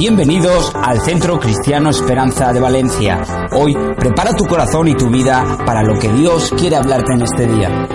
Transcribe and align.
Bienvenidos 0.00 0.72
al 0.74 0.98
Centro 1.02 1.38
Cristiano 1.38 1.90
Esperanza 1.90 2.54
de 2.54 2.58
Valencia. 2.58 3.20
Hoy 3.52 3.74
prepara 3.98 4.34
tu 4.34 4.46
corazón 4.46 4.88
y 4.88 4.94
tu 4.94 5.10
vida 5.10 5.58
para 5.66 5.82
lo 5.82 5.98
que 5.98 6.10
Dios 6.10 6.50
quiere 6.58 6.76
hablarte 6.76 7.12
en 7.12 7.20
este 7.20 7.46
día. 7.46 7.86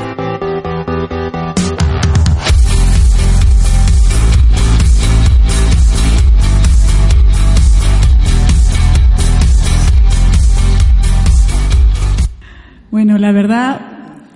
Bueno, 12.92 13.18
la 13.18 13.32
verdad 13.32 13.82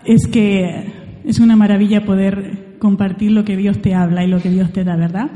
es 0.06 0.26
que 0.26 1.22
es 1.24 1.38
una 1.38 1.56
maravilla 1.56 2.04
poder 2.04 2.78
compartir 2.80 3.30
lo 3.30 3.46
que 3.46 3.56
Dios 3.56 3.80
te 3.80 3.94
habla 3.94 4.24
y 4.24 4.28
lo 4.28 4.42
que 4.42 4.50
Dios 4.50 4.74
te 4.74 4.84
da, 4.84 4.96
¿verdad? 4.96 5.30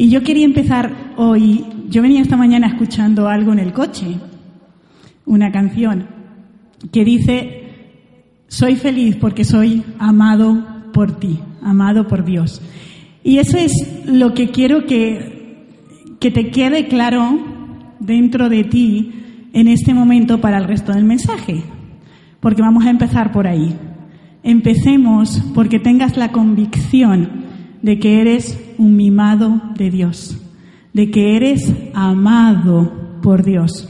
Y 0.00 0.08
yo 0.08 0.22
quería 0.22 0.46
empezar 0.46 1.12
hoy, 1.18 1.62
yo 1.90 2.00
venía 2.00 2.22
esta 2.22 2.38
mañana 2.38 2.68
escuchando 2.68 3.28
algo 3.28 3.52
en 3.52 3.58
el 3.58 3.74
coche, 3.74 4.16
una 5.26 5.52
canción 5.52 6.06
que 6.90 7.04
dice, 7.04 7.64
soy 8.48 8.76
feliz 8.76 9.16
porque 9.16 9.44
soy 9.44 9.82
amado 9.98 10.64
por 10.94 11.20
ti, 11.20 11.38
amado 11.60 12.08
por 12.08 12.24
Dios. 12.24 12.62
Y 13.22 13.40
eso 13.40 13.58
es 13.58 14.06
lo 14.06 14.32
que 14.32 14.48
quiero 14.48 14.86
que, 14.86 15.66
que 16.18 16.30
te 16.30 16.50
quede 16.50 16.88
claro 16.88 17.38
dentro 18.00 18.48
de 18.48 18.64
ti 18.64 19.12
en 19.52 19.68
este 19.68 19.92
momento 19.92 20.40
para 20.40 20.56
el 20.56 20.64
resto 20.64 20.94
del 20.94 21.04
mensaje, 21.04 21.62
porque 22.40 22.62
vamos 22.62 22.86
a 22.86 22.90
empezar 22.90 23.32
por 23.32 23.46
ahí. 23.46 23.76
Empecemos 24.42 25.42
porque 25.54 25.78
tengas 25.78 26.16
la 26.16 26.32
convicción 26.32 27.49
de 27.82 27.98
que 27.98 28.20
eres 28.20 28.58
un 28.78 28.96
mimado 28.96 29.60
de 29.76 29.90
Dios, 29.90 30.40
de 30.92 31.10
que 31.10 31.36
eres 31.36 31.72
amado 31.94 33.18
por 33.22 33.44
Dios 33.44 33.88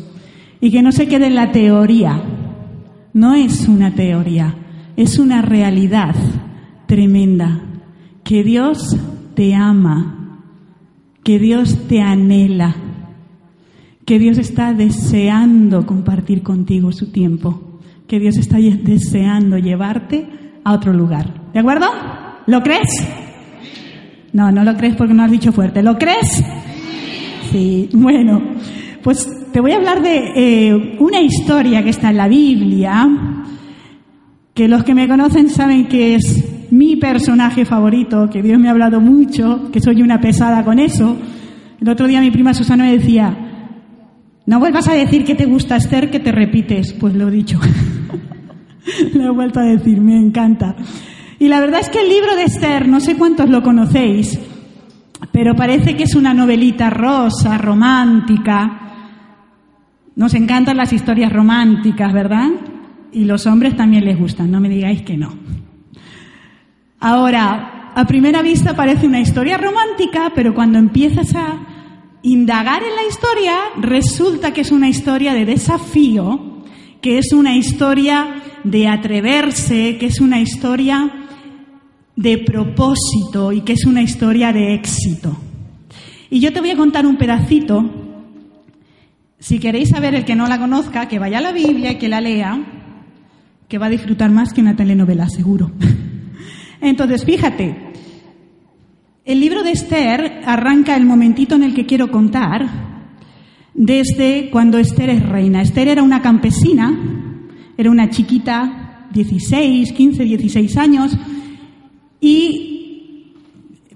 y 0.61 0.71
que 0.71 0.83
no 0.83 0.93
se 0.93 1.09
quede 1.09 1.27
en 1.27 1.35
la 1.35 1.53
teoría. 1.53 2.23
No 3.13 3.35
es 3.35 3.67
una 3.67 3.95
teoría, 3.95 4.55
es 4.97 5.19
una 5.19 5.43
realidad 5.43 6.15
tremenda, 6.87 7.63
que 8.23 8.45
Dios 8.45 8.97
te 9.35 9.55
ama, 9.55 10.45
que 11.25 11.39
Dios 11.39 11.89
te 11.89 12.01
anhela, 12.01 12.77
que 14.05 14.19
Dios 14.19 14.39
está 14.39 14.73
deseando 14.75 15.87
compartir 15.87 16.43
contigo 16.43 16.93
su 16.93 17.11
tiempo, 17.11 17.81
que 18.07 18.21
Dios 18.21 18.37
está 18.37 18.59
deseando 18.59 19.57
llevarte 19.59 20.29
a 20.65 20.75
otro 20.75 20.93
lugar. 20.93 21.51
¿De 21.53 21.61
acuerdo? 21.61 21.87
¿Lo 22.47 22.63
crees? 22.63 23.05
No, 24.33 24.51
no 24.53 24.65
lo 24.65 24.77
crees 24.77 24.97
porque 24.97 25.15
no 25.15 25.25
has 25.25 25.31
dicho 25.31 25.53
fuerte. 25.53 25.83
¿Lo 25.83 25.99
crees? 25.99 26.43
Sí. 27.51 27.89
Bueno, 27.93 28.41
pues 29.03 29.29
te 29.53 29.61
voy 29.61 29.73
a 29.73 29.77
hablar 29.77 30.03
de 30.03 30.33
eh, 30.37 30.97
una 31.01 31.21
historia 31.21 31.83
que 31.83 31.91
está 31.91 32.11
en 32.11 32.17
la 32.17 32.29
Biblia, 32.29 33.09
que 34.55 34.69
los 34.69 34.85
que 34.85 34.95
me 34.95 35.09
conocen 35.09 35.49
saben 35.49 35.87
que 35.87 36.15
es 36.15 36.71
mi 36.71 36.97
personaje 36.97 37.65
favorito, 37.65 38.29
que 38.31 38.43
Dios 38.43 38.59
me 38.61 38.69
ha 38.69 38.73
hablado 38.73 39.01
mucho, 39.01 39.71
que 39.73 39.81
soy 39.81 40.03
una 40.03 40.21
pesada 40.21 40.65
con 40.65 40.79
eso. 40.79 41.17
El 41.81 41.89
otro 41.89 42.07
día 42.07 42.21
mi 42.21 42.31
prima 42.31 42.55
Susana 42.55 42.85
me 42.85 42.99
decía, 42.99 43.37
no 44.47 44.59
vuelvas 44.59 44.89
a 44.89 44.95
decir 44.95 45.25
que 45.25 45.35
te 45.35 45.47
gusta 45.47 45.77
Esther, 45.77 46.11
que 46.11 46.21
te 46.21 46.33
repites. 46.33 46.93
Pues 46.93 47.15
lo 47.15 47.29
he 47.29 47.31
dicho. 47.31 47.59
lo 49.15 49.25
he 49.25 49.31
vuelto 49.31 49.61
a 49.61 49.65
decir, 49.65 50.01
me 50.01 50.17
encanta. 50.17 50.77
Y 51.41 51.49
la 51.49 51.59
verdad 51.59 51.81
es 51.81 51.89
que 51.89 52.03
el 52.03 52.11
libro 52.11 52.37
de 52.37 52.45
Esther, 52.45 52.87
no 52.87 53.01
sé 53.01 53.17
cuántos 53.17 53.49
lo 53.49 53.63
conocéis, 53.63 54.39
pero 55.33 55.57
parece 55.57 55.97
que 55.97 56.03
es 56.03 56.15
una 56.15 56.35
novelita 56.35 56.91
rosa, 56.91 57.57
romántica. 57.57 58.93
Nos 60.17 60.35
encantan 60.35 60.77
las 60.77 60.93
historias 60.93 61.33
románticas, 61.33 62.13
¿verdad? 62.13 62.51
Y 63.11 63.25
los 63.25 63.47
hombres 63.47 63.75
también 63.75 64.05
les 64.05 64.19
gustan, 64.19 64.51
no 64.51 64.61
me 64.61 64.69
digáis 64.69 65.01
que 65.01 65.17
no. 65.17 65.33
Ahora, 67.01 67.91
a 67.95 68.07
primera 68.07 68.43
vista 68.43 68.77
parece 68.77 69.07
una 69.07 69.21
historia 69.21 69.57
romántica, 69.57 70.33
pero 70.35 70.55
cuando 70.55 70.79
empiezas 70.79 71.35
a 71.35 71.59
indagar 72.21 72.83
en 72.83 72.95
la 72.97 73.07
historia, 73.09 73.55
resulta 73.79 74.53
que 74.53 74.61
es 74.61 74.71
una 74.71 74.91
historia 74.91 75.33
de 75.33 75.47
desafío, 75.47 76.65
que 77.01 77.17
es 77.17 77.33
una 77.33 77.57
historia 77.57 78.43
de 78.63 78.89
atreverse, 78.89 79.97
que 79.97 80.05
es 80.05 80.21
una 80.21 80.39
historia 80.39 81.20
de 82.21 82.37
propósito 82.37 83.51
y 83.51 83.63
que 83.63 83.73
es 83.73 83.87
una 83.87 84.03
historia 84.03 84.53
de 84.53 84.75
éxito. 84.75 85.35
Y 86.29 86.41
yo 86.41 86.53
te 86.53 86.61
voy 86.61 86.71
a 86.71 86.77
contar 86.77 87.07
un 87.07 87.17
pedacito. 87.17 87.83
Si 89.39 89.59
queréis 89.59 89.89
saber 89.89 90.15
el 90.15 90.27
que 90.27 90.37
no 90.37 90.47
la 90.47 90.59
conozca, 90.59 91.09
que 91.09 91.19
vaya 91.19 91.39
a 91.39 91.41
la 91.41 91.53
Biblia 91.53 91.93
y 91.93 91.99
que 91.99 92.11
la 92.11 92.21
lea, 92.21 92.61
que 93.67 93.79
va 93.79 93.87
a 93.87 93.91
disfrutar 93.91 94.31
más 94.31 94.53
que 94.53 94.61
una 94.61 94.77
telenovela, 94.77 95.31
seguro. 95.31 95.71
Entonces, 96.83 97.25
fíjate, 97.25 97.91
el 99.25 99.41
libro 99.41 99.63
de 99.63 99.73
Esther 99.73 100.43
arranca 100.45 100.97
el 100.97 101.07
momentito 101.07 101.55
en 101.55 101.63
el 101.63 101.75
que 101.75 101.87
quiero 101.87 102.11
contar, 102.11 102.69
desde 103.73 104.51
cuando 104.51 104.77
Esther 104.77 105.09
es 105.09 105.27
reina. 105.27 105.63
Esther 105.63 105.89
era 105.89 106.03
una 106.03 106.21
campesina, 106.21 106.93
era 107.79 107.91
una 107.91 108.11
chiquita, 108.11 109.07
16, 109.11 109.93
15, 109.93 110.25
16 110.25 110.77
años, 110.77 111.17
y 112.21 113.35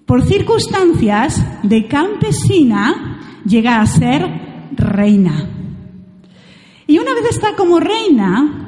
por 0.06 0.22
circunstancias 0.22 1.44
de 1.62 1.86
campesina 1.86 3.40
llega 3.46 3.80
a 3.80 3.86
ser 3.86 4.22
reina. 4.72 5.48
Y 6.86 6.98
una 6.98 7.14
vez 7.14 7.24
está 7.30 7.54
como 7.56 7.80
reina 7.80 8.64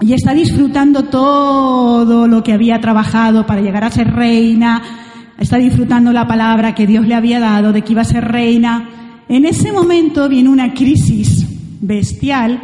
y 0.00 0.12
está 0.12 0.34
disfrutando 0.34 1.04
todo 1.04 2.26
lo 2.26 2.42
que 2.42 2.52
había 2.52 2.80
trabajado 2.80 3.46
para 3.46 3.62
llegar 3.62 3.84
a 3.84 3.90
ser 3.90 4.08
reina, 4.12 4.82
está 5.38 5.56
disfrutando 5.56 6.12
la 6.12 6.26
palabra 6.26 6.74
que 6.74 6.86
Dios 6.86 7.06
le 7.06 7.14
había 7.14 7.40
dado 7.40 7.72
de 7.72 7.82
que 7.82 7.92
iba 7.92 8.02
a 8.02 8.06
ser 8.06 8.24
reina, 8.24 9.22
en 9.28 9.46
ese 9.46 9.72
momento 9.72 10.28
viene 10.28 10.50
una 10.50 10.74
crisis 10.74 11.46
bestial, 11.80 12.60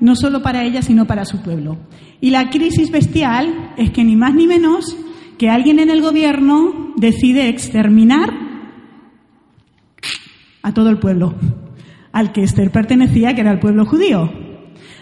no 0.00 0.14
solo 0.16 0.42
para 0.42 0.64
ella, 0.64 0.82
sino 0.82 1.06
para 1.06 1.24
su 1.24 1.40
pueblo. 1.40 1.78
Y 2.20 2.30
la 2.30 2.50
crisis 2.50 2.90
bestial 2.90 3.72
es 3.76 3.90
que 3.90 4.04
ni 4.04 4.16
más 4.16 4.34
ni 4.34 4.46
menos 4.46 4.96
que 5.42 5.50
alguien 5.50 5.80
en 5.80 5.90
el 5.90 6.02
gobierno 6.02 6.92
decide 6.94 7.48
exterminar 7.48 8.32
a 10.62 10.72
todo 10.72 10.88
el 10.88 11.00
pueblo, 11.00 11.34
al 12.12 12.30
que 12.30 12.44
Esther 12.44 12.70
pertenecía, 12.70 13.34
que 13.34 13.40
era 13.40 13.50
el 13.50 13.58
pueblo 13.58 13.84
judío. 13.84 14.30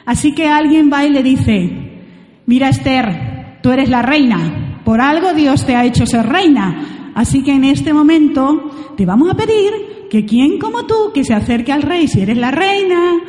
Así 0.07 0.33
que 0.35 0.49
alguien 0.49 0.91
va 0.91 1.05
y 1.05 1.11
le 1.11 1.23
dice, 1.23 2.41
mira 2.47 2.71
Esther, 2.71 3.59
tú 3.63 3.71
eres 3.71 3.91
la 3.91 4.01
reina, 4.01 4.81
por 4.83 5.03
algo 5.03 5.35
Dios 5.35 5.67
te 5.67 5.77
ha 5.77 5.85
hecho 5.85 6.07
ser 6.07 6.27
reina, 6.27 7.13
así 7.15 7.43
que 7.43 7.53
en 7.53 7.65
este 7.65 7.93
momento 7.93 8.95
te 8.97 9.05
vamos 9.05 9.31
a 9.31 9.37
pedir 9.37 10.09
que 10.11 10.25
quien 10.25 10.59
como 10.59 10.87
tú, 10.87 11.13
que 11.13 11.23
se 11.23 11.35
acerque 11.35 11.73
al 11.73 11.83
rey, 11.83 12.09
si 12.09 12.23
eres 12.23 12.39
la 12.39 12.51
reina, 12.51 13.21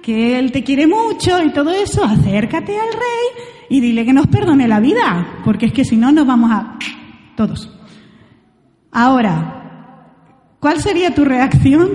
que 0.00 0.38
él 0.38 0.52
te 0.52 0.62
quiere 0.62 0.86
mucho 0.86 1.42
y 1.42 1.50
todo 1.50 1.72
eso, 1.72 2.04
acércate 2.04 2.78
al 2.78 2.92
rey 2.92 3.59
y 3.70 3.80
dile 3.80 4.04
que 4.04 4.12
nos 4.12 4.26
perdone 4.26 4.66
la 4.68 4.80
vida, 4.80 5.38
porque 5.44 5.66
es 5.66 5.72
que 5.72 5.84
si 5.84 5.96
no 5.96 6.10
nos 6.10 6.26
vamos 6.26 6.50
a... 6.50 6.76
todos. 7.36 7.70
Ahora, 8.90 10.56
¿cuál 10.58 10.80
sería 10.80 11.14
tu 11.14 11.24
reacción 11.24 11.88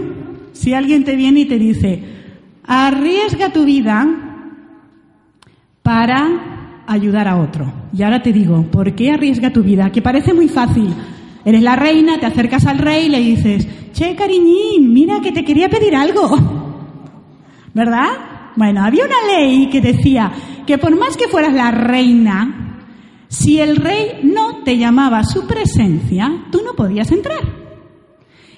si 0.54 0.74
alguien 0.74 1.04
te 1.04 1.18
viene 1.18 1.42
y 1.42 1.46
te 1.46 1.60
dice, 1.60 2.02
arriesga 2.66 3.52
tu 3.52 3.66
vida 3.66 4.08
para 5.84 6.84
ayudar 6.88 7.28
a 7.28 7.36
otro? 7.36 7.72
Y 7.92 8.04
ahora 8.04 8.24
te 8.24 8.32
digo, 8.32 8.64
¿por 8.72 8.96
qué 8.96 9.12
arriesga 9.12 9.52
tu 9.52 9.62
vida? 9.62 9.92
Que 9.92 10.02
parece 10.02 10.34
muy 10.34 10.48
fácil. 10.48 10.94
Eres 11.44 11.62
la 11.62 11.76
reina, 11.76 12.18
te 12.22 12.26
acercas 12.26 12.66
al 12.66 12.78
rey 12.78 13.08
y 13.08 13.10
le 13.10 13.20
dices, 13.20 13.92
che, 13.92 14.16
cariñín, 14.16 14.94
mira 14.94 15.20
que 15.20 15.34
te 15.34 15.44
quería 15.44 15.68
pedir 15.68 15.94
algo. 15.94 16.38
¿Verdad? 17.74 18.35
Bueno, 18.56 18.84
había 18.84 19.06
una 19.06 19.28
ley 19.28 19.70
que 19.70 19.82
decía 19.82 20.32
que 20.66 20.78
por 20.78 20.98
más 20.98 21.18
que 21.18 21.28
fueras 21.28 21.54
la 21.54 21.72
reina, 21.72 22.62
Si 23.28 23.60
el 23.60 23.76
rey 23.76 24.22
no 24.24 24.64
te 24.64 24.78
llamaba 24.78 25.20
a 25.20 25.26
su 25.26 25.46
presencia, 25.46 26.46
tú 26.52 26.62
no 26.64 26.74
podías 26.74 27.12
entrar. 27.12 27.42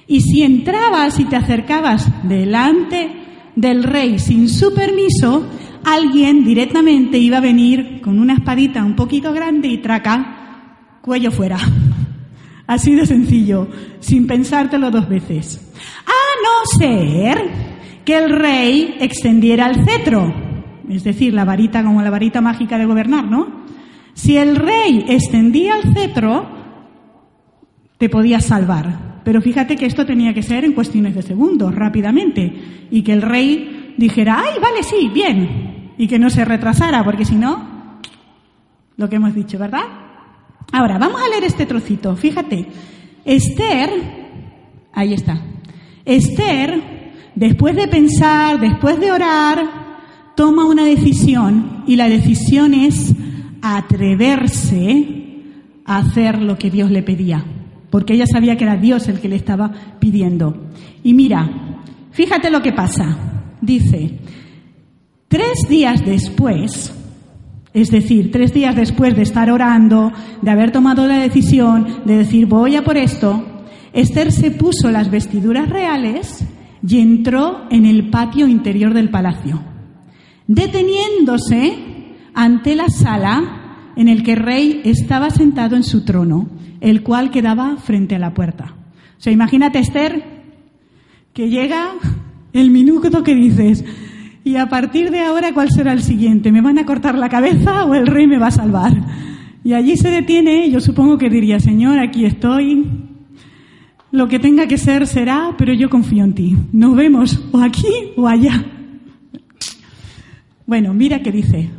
Y 0.07 0.21
si 0.21 0.43
entrabas 0.43 1.19
y 1.19 1.25
te 1.25 1.35
acercabas 1.35 2.07
delante 2.27 3.09
del 3.55 3.83
rey 3.83 4.19
sin 4.19 4.49
su 4.49 4.73
permiso, 4.73 5.47
alguien 5.83 6.45
directamente 6.45 7.17
iba 7.17 7.37
a 7.37 7.41
venir 7.41 8.01
con 8.01 8.19
una 8.19 8.33
espadita 8.33 8.83
un 8.83 8.95
poquito 8.95 9.33
grande 9.33 9.67
y 9.67 9.79
traca, 9.79 10.99
cuello 11.01 11.31
fuera. 11.31 11.57
Así 12.67 12.93
de 12.93 13.05
sencillo, 13.05 13.67
sin 13.99 14.27
pensártelo 14.27 14.91
dos 14.91 15.07
veces. 15.09 15.73
A 16.05 16.19
no 16.43 16.77
ser 16.79 17.76
que 18.07 18.17
el 18.17 18.29
rey 18.29 18.95
extendiera 19.01 19.67
el 19.67 19.83
cetro, 19.83 20.33
es 20.87 21.03
decir, 21.03 21.33
la 21.33 21.43
varita 21.43 21.83
como 21.83 22.01
la 22.01 22.09
varita 22.09 22.39
mágica 22.39 22.77
de 22.77 22.85
gobernar, 22.85 23.25
¿no? 23.25 23.65
Si 24.13 24.37
el 24.37 24.55
rey 24.55 25.03
extendía 25.09 25.75
el 25.75 25.93
cetro, 25.93 26.47
te 27.97 28.07
podías 28.07 28.45
salvar. 28.45 29.19
Pero 29.25 29.41
fíjate 29.41 29.75
que 29.75 29.87
esto 29.87 30.05
tenía 30.05 30.33
que 30.33 30.41
ser 30.41 30.63
en 30.63 30.71
cuestiones 30.71 31.15
de 31.15 31.21
segundos, 31.21 31.75
rápidamente, 31.75 32.87
y 32.89 33.01
que 33.01 33.11
el 33.11 33.21
rey 33.21 33.93
dijera, 33.97 34.37
ay, 34.39 34.57
vale, 34.61 34.83
sí, 34.83 35.11
bien, 35.13 35.91
y 35.97 36.07
que 36.07 36.17
no 36.17 36.29
se 36.29 36.45
retrasara, 36.45 37.03
porque 37.03 37.25
si 37.25 37.35
no, 37.35 37.99
lo 38.95 39.09
que 39.09 39.17
hemos 39.17 39.35
dicho, 39.35 39.59
¿verdad? 39.59 39.83
Ahora, 40.71 40.97
vamos 40.97 41.21
a 41.21 41.27
leer 41.27 41.43
este 41.43 41.65
trocito. 41.65 42.15
Fíjate, 42.15 42.67
Esther, 43.25 43.89
ahí 44.93 45.13
está. 45.13 45.41
Esther, 46.05 46.96
después 47.37 47.75
de 47.75 47.87
pensar, 47.87 48.59
después 48.59 48.99
de 48.99 49.11
orar, 49.11 49.59
toma 50.35 50.65
una 50.65 50.83
decisión 50.85 51.83
y 51.85 51.95
la 51.95 52.09
decisión 52.09 52.73
es 52.73 53.13
atreverse 53.61 55.43
a 55.85 55.99
hacer 55.99 56.41
lo 56.41 56.57
que 56.57 56.71
Dios 56.71 56.89
le 56.89 57.03
pedía, 57.03 57.45
porque 57.91 58.13
ella 58.15 58.25
sabía 58.25 58.57
que 58.57 58.63
era 58.63 58.75
Dios 58.75 59.07
el 59.07 59.19
que 59.19 59.29
le 59.29 59.35
estaba 59.35 59.71
pidiendo. 59.99 60.69
Y 61.03 61.13
mira, 61.13 61.47
fíjate 62.11 62.49
lo 62.49 62.61
que 62.61 62.73
pasa. 62.73 63.17
Dice, 63.61 64.19
tres 65.27 65.67
días 65.69 66.03
después, 66.05 66.91
es 67.73 67.91
decir, 67.91 68.31
tres 68.31 68.51
días 68.51 68.75
después 68.75 69.15
de 69.15 69.21
estar 69.21 69.51
orando, 69.51 70.11
de 70.41 70.51
haber 70.51 70.71
tomado 70.71 71.05
la 71.05 71.19
decisión, 71.19 72.01
de 72.05 72.17
decir 72.17 72.47
voy 72.47 72.75
a 72.75 72.83
por 72.83 72.97
esto, 72.97 73.43
Esther 73.93 74.31
se 74.31 74.51
puso 74.51 74.89
las 74.89 75.11
vestiduras 75.11 75.69
reales 75.69 76.45
y 76.85 76.99
entró 76.99 77.65
en 77.69 77.85
el 77.85 78.09
patio 78.09 78.47
interior 78.47 78.93
del 78.93 79.09
palacio, 79.09 79.61
deteniéndose 80.47 82.15
ante 82.33 82.75
la 82.75 82.89
sala 82.89 83.93
en 83.95 84.07
el 84.07 84.23
que 84.23 84.33
el 84.33 84.39
rey 84.39 84.81
estaba 84.85 85.29
sentado 85.29 85.75
en 85.75 85.83
su 85.83 86.05
trono, 86.05 86.49
el 86.81 87.01
cual 87.01 87.31
quedaba 87.31 87.77
frente 87.77 88.15
a 88.15 88.19
la 88.19 88.33
puerta. 88.33 88.75
O 89.17 89.21
sea, 89.21 89.33
imagínate, 89.33 89.79
Esther, 89.79 90.23
que 91.33 91.49
llega 91.49 91.93
el 92.53 92.69
minuto 92.69 93.23
que 93.23 93.33
dices, 93.33 93.83
y 94.43 94.55
a 94.55 94.69
partir 94.69 95.09
de 95.11 95.21
ahora, 95.21 95.53
¿cuál 95.53 95.71
será 95.71 95.93
el 95.93 96.03
siguiente? 96.03 96.51
¿Me 96.51 96.61
van 96.61 96.77
a 96.77 96.85
cortar 96.85 97.17
la 97.17 97.27
cabeza 97.27 97.85
o 97.85 97.95
el 97.95 98.07
rey 98.07 98.27
me 98.27 98.37
va 98.39 98.47
a 98.47 98.51
salvar? 98.51 98.93
Y 99.63 99.73
allí 99.73 99.97
se 99.97 100.09
detiene, 100.09 100.69
yo 100.69 100.79
supongo 100.79 101.17
que 101.17 101.29
diría, 101.29 101.59
Señor, 101.59 101.99
aquí 101.99 102.23
estoy, 102.25 102.85
lo 104.11 104.27
que 104.27 104.39
tenga 104.39 104.67
que 104.67 104.77
ser 104.77 105.05
será, 105.07 105.55
pero 105.57 105.73
yo 105.73 105.89
confío 105.89 106.23
en 106.23 106.33
ti. 106.33 106.57
Nos 106.71 106.95
vemos 106.95 107.39
o 107.51 107.59
aquí 107.59 107.87
o 108.15 108.27
allá. 108.27 108.65
Bueno, 110.65 110.93
mira 110.93 111.21
qué 111.21 111.31
dice. 111.31 111.69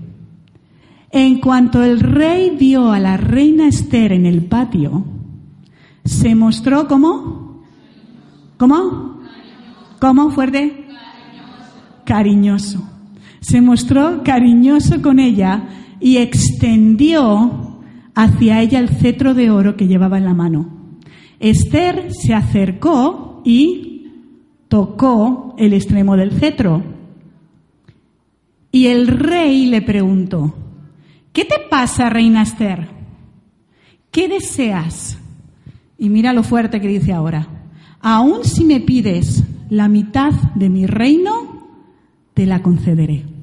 En 1.10 1.40
cuanto 1.40 1.82
el 1.82 2.00
rey 2.00 2.56
vio 2.58 2.92
a 2.92 2.98
la 2.98 3.16
reina 3.16 3.66
Esther 3.66 4.12
en 4.12 4.26
el 4.26 4.44
patio, 4.44 5.04
se 6.04 6.34
mostró 6.34 6.86
como... 6.86 7.62
¿Cómo? 8.58 9.20
¿Cómo 10.00 10.30
fuerte? 10.30 10.86
Cariñoso. 12.04 12.88
Se 13.40 13.60
mostró 13.60 14.22
cariñoso 14.22 15.00
con 15.00 15.18
ella 15.18 15.68
y 16.00 16.16
extendió 16.16 17.78
hacia 18.14 18.60
ella 18.60 18.80
el 18.80 18.88
cetro 18.88 19.34
de 19.34 19.50
oro 19.50 19.76
que 19.76 19.86
llevaba 19.86 20.18
en 20.18 20.24
la 20.24 20.34
mano. 20.34 20.77
Esther 21.40 22.12
se 22.12 22.34
acercó 22.34 23.42
y 23.44 24.10
tocó 24.68 25.54
el 25.58 25.72
extremo 25.72 26.16
del 26.16 26.32
cetro. 26.32 26.82
Y 28.70 28.86
el 28.86 29.06
rey 29.06 29.66
le 29.66 29.82
preguntó, 29.82 30.54
¿Qué 31.32 31.44
te 31.44 31.56
pasa, 31.70 32.10
reina 32.10 32.42
Esther? 32.42 32.88
¿Qué 34.10 34.28
deseas? 34.28 35.18
Y 35.96 36.08
mira 36.08 36.32
lo 36.32 36.42
fuerte 36.42 36.80
que 36.80 36.88
dice 36.88 37.12
ahora. 37.12 37.46
Aún 38.00 38.44
si 38.44 38.64
me 38.64 38.80
pides 38.80 39.44
la 39.70 39.88
mitad 39.88 40.32
de 40.54 40.68
mi 40.68 40.86
reino, 40.86 41.68
te 42.34 42.46
la 42.46 42.62
concederé. 42.62 43.37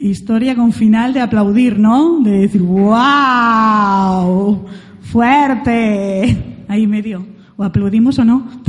Historia 0.00 0.54
con 0.54 0.72
final 0.72 1.12
de 1.12 1.20
aplaudir, 1.20 1.76
¿no? 1.76 2.20
De 2.20 2.30
decir, 2.30 2.62
¡wow! 2.62 4.64
¡Fuerte! 5.02 6.64
Ahí 6.68 6.86
medio. 6.86 7.26
¿O 7.56 7.64
aplaudimos 7.64 8.16
o 8.20 8.24
no? 8.24 8.48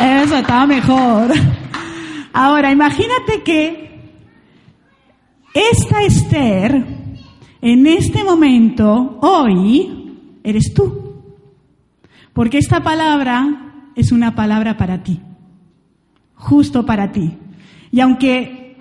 Eso 0.00 0.38
está 0.38 0.66
mejor. 0.66 1.30
Ahora, 2.32 2.72
imagínate 2.72 3.42
que 3.44 4.00
esta 5.52 6.04
Esther, 6.04 6.86
en 7.60 7.86
este 7.86 8.24
momento, 8.24 9.18
hoy, 9.20 10.40
eres 10.42 10.72
tú. 10.72 11.36
Porque 12.32 12.56
esta 12.56 12.82
palabra 12.82 13.71
es 13.96 14.12
una 14.12 14.34
palabra 14.34 14.76
para 14.76 15.02
ti. 15.02 15.20
Justo 16.34 16.84
para 16.86 17.12
ti. 17.12 17.32
Y 17.90 18.00
aunque 18.00 18.76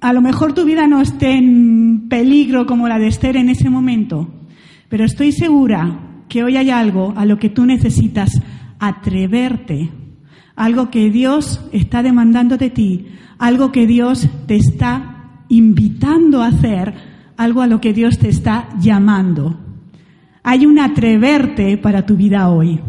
a 0.00 0.12
lo 0.12 0.20
mejor 0.20 0.52
tu 0.52 0.64
vida 0.64 0.86
no 0.86 1.00
esté 1.00 1.32
en 1.32 2.08
peligro 2.08 2.66
como 2.66 2.88
la 2.88 2.98
de 2.98 3.08
Esther 3.08 3.36
en 3.36 3.48
ese 3.48 3.70
momento, 3.70 4.28
pero 4.88 5.04
estoy 5.04 5.32
segura 5.32 5.98
que 6.28 6.42
hoy 6.42 6.56
hay 6.56 6.70
algo 6.70 7.14
a 7.16 7.24
lo 7.24 7.38
que 7.38 7.48
tú 7.48 7.64
necesitas 7.64 8.30
atreverte 8.78 9.90
algo 10.56 10.90
que 10.90 11.10
Dios 11.10 11.60
está 11.72 12.02
demandando 12.02 12.56
de 12.56 12.70
ti, 12.70 13.06
algo 13.38 13.72
que 13.72 13.86
Dios 13.86 14.28
te 14.46 14.56
está 14.56 15.42
invitando 15.48 16.42
a 16.42 16.48
hacer, 16.48 16.94
algo 17.36 17.62
a 17.62 17.66
lo 17.66 17.80
que 17.80 17.92
Dios 17.92 18.18
te 18.18 18.28
está 18.28 18.68
llamando. 18.78 19.58
Hay 20.42 20.66
un 20.66 20.78
atreverte 20.78 21.76
para 21.78 22.06
tu 22.06 22.16
vida 22.16 22.48
hoy. 22.48 22.80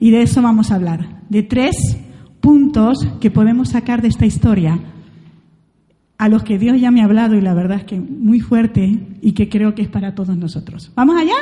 Y 0.00 0.10
de 0.10 0.22
eso 0.22 0.42
vamos 0.42 0.70
a 0.70 0.76
hablar, 0.76 1.22
de 1.28 1.42
tres 1.42 1.76
puntos 2.40 2.98
que 3.20 3.30
podemos 3.30 3.70
sacar 3.70 4.02
de 4.02 4.08
esta 4.08 4.26
historia, 4.26 4.78
a 6.18 6.28
los 6.28 6.42
que 6.42 6.58
Dios 6.58 6.80
ya 6.80 6.90
me 6.90 7.00
ha 7.00 7.04
hablado 7.04 7.34
y 7.36 7.40
la 7.40 7.54
verdad 7.54 7.78
es 7.78 7.84
que 7.84 8.00
muy 8.00 8.40
fuerte 8.40 8.98
y 9.20 9.32
que 9.32 9.48
creo 9.48 9.74
que 9.74 9.82
es 9.82 9.88
para 9.88 10.14
todos 10.14 10.36
nosotros. 10.36 10.92
¿Vamos 10.94 11.16
allá? 11.20 11.36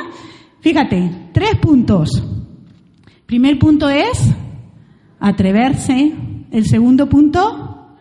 Fíjate, 0.61 1.11
tres 1.33 1.55
puntos. 1.61 2.09
Primer 3.25 3.59
punto 3.59 3.89
es 3.89 4.33
atreverse. 5.19 6.13
El 6.51 6.65
segundo 6.65 7.09
punto, 7.09 7.95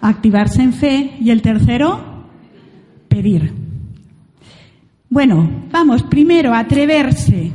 activarse 0.00 0.62
en 0.62 0.72
fe. 0.72 1.16
Y 1.20 1.30
el 1.30 1.42
tercero, 1.42 2.26
pedir. 3.08 3.52
Bueno, 5.08 5.64
vamos, 5.70 6.02
primero, 6.02 6.52
atreverse. 6.54 7.52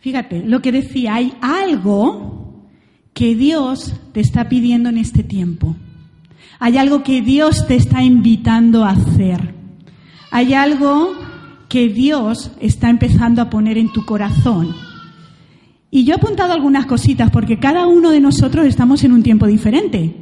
Fíjate, 0.00 0.42
lo 0.46 0.62
que 0.62 0.72
decía, 0.72 1.14
hay 1.14 1.34
algo 1.42 2.64
que 3.12 3.34
Dios 3.34 3.94
te 4.12 4.20
está 4.20 4.48
pidiendo 4.48 4.88
en 4.88 4.96
este 4.96 5.22
tiempo. 5.22 5.76
Hay 6.58 6.78
algo 6.78 7.02
que 7.02 7.20
Dios 7.20 7.66
te 7.66 7.76
está 7.76 8.02
invitando 8.02 8.84
a 8.84 8.90
hacer. 8.90 9.54
Hay 10.30 10.54
algo 10.54 11.12
que 11.68 11.88
Dios 11.88 12.50
está 12.60 12.88
empezando 12.88 13.42
a 13.42 13.50
poner 13.50 13.76
en 13.76 13.92
tu 13.92 14.06
corazón. 14.06 14.74
Y 15.90 16.04
yo 16.04 16.14
he 16.14 16.16
apuntado 16.16 16.54
algunas 16.54 16.86
cositas 16.86 17.30
porque 17.30 17.58
cada 17.58 17.86
uno 17.86 18.10
de 18.10 18.20
nosotros 18.20 18.66
estamos 18.66 19.04
en 19.04 19.12
un 19.12 19.22
tiempo 19.22 19.46
diferente. 19.46 20.14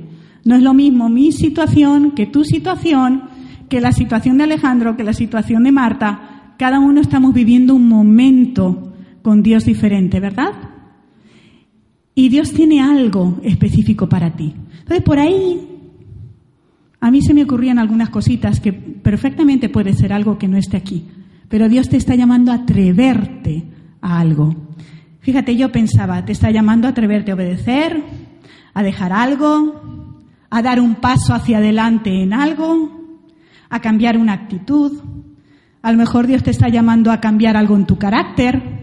No 0.44 0.56
es 0.56 0.62
lo 0.62 0.74
mismo 0.74 1.08
mi 1.08 1.30
situación 1.30 2.12
que 2.12 2.26
tu 2.26 2.42
situación, 2.42 3.24
que 3.68 3.80
la 3.80 3.92
situación 3.92 4.38
de 4.38 4.44
Alejandro, 4.44 4.96
que 4.96 5.04
la 5.04 5.12
situación 5.12 5.62
de 5.62 5.72
Marta. 5.72 6.54
Cada 6.58 6.80
uno 6.80 7.00
estamos 7.00 7.32
viviendo 7.32 7.76
un 7.76 7.86
momento 7.86 8.87
con 9.28 9.42
Dios 9.42 9.66
diferente, 9.66 10.20
¿verdad? 10.20 10.54
Y 12.14 12.30
Dios 12.30 12.50
tiene 12.54 12.80
algo 12.80 13.38
específico 13.42 14.08
para 14.08 14.34
ti. 14.34 14.54
Entonces, 14.78 15.02
por 15.02 15.18
ahí 15.18 15.68
a 16.98 17.10
mí 17.10 17.20
se 17.20 17.34
me 17.34 17.42
ocurrían 17.42 17.78
algunas 17.78 18.08
cositas 18.08 18.58
que 18.58 18.72
perfectamente 18.72 19.68
puede 19.68 19.92
ser 19.92 20.14
algo 20.14 20.38
que 20.38 20.48
no 20.48 20.56
esté 20.56 20.78
aquí. 20.78 21.04
Pero 21.50 21.68
Dios 21.68 21.90
te 21.90 21.98
está 21.98 22.14
llamando 22.14 22.52
a 22.52 22.54
atreverte 22.54 23.64
a 24.00 24.18
algo. 24.18 24.56
Fíjate, 25.20 25.54
yo 25.56 25.70
pensaba, 25.70 26.24
te 26.24 26.32
está 26.32 26.50
llamando 26.50 26.86
a 26.86 26.92
atreverte 26.92 27.30
a 27.30 27.34
obedecer, 27.34 28.02
a 28.72 28.82
dejar 28.82 29.12
algo, 29.12 30.22
a 30.48 30.62
dar 30.62 30.80
un 30.80 30.94
paso 30.94 31.34
hacia 31.34 31.58
adelante 31.58 32.22
en 32.22 32.32
algo, 32.32 33.20
a 33.68 33.78
cambiar 33.80 34.16
una 34.16 34.32
actitud. 34.32 35.02
A 35.82 35.92
lo 35.92 35.98
mejor 35.98 36.26
Dios 36.26 36.42
te 36.42 36.50
está 36.50 36.70
llamando 36.70 37.12
a 37.12 37.20
cambiar 37.20 37.58
algo 37.58 37.76
en 37.76 37.84
tu 37.84 37.98
carácter. 37.98 38.77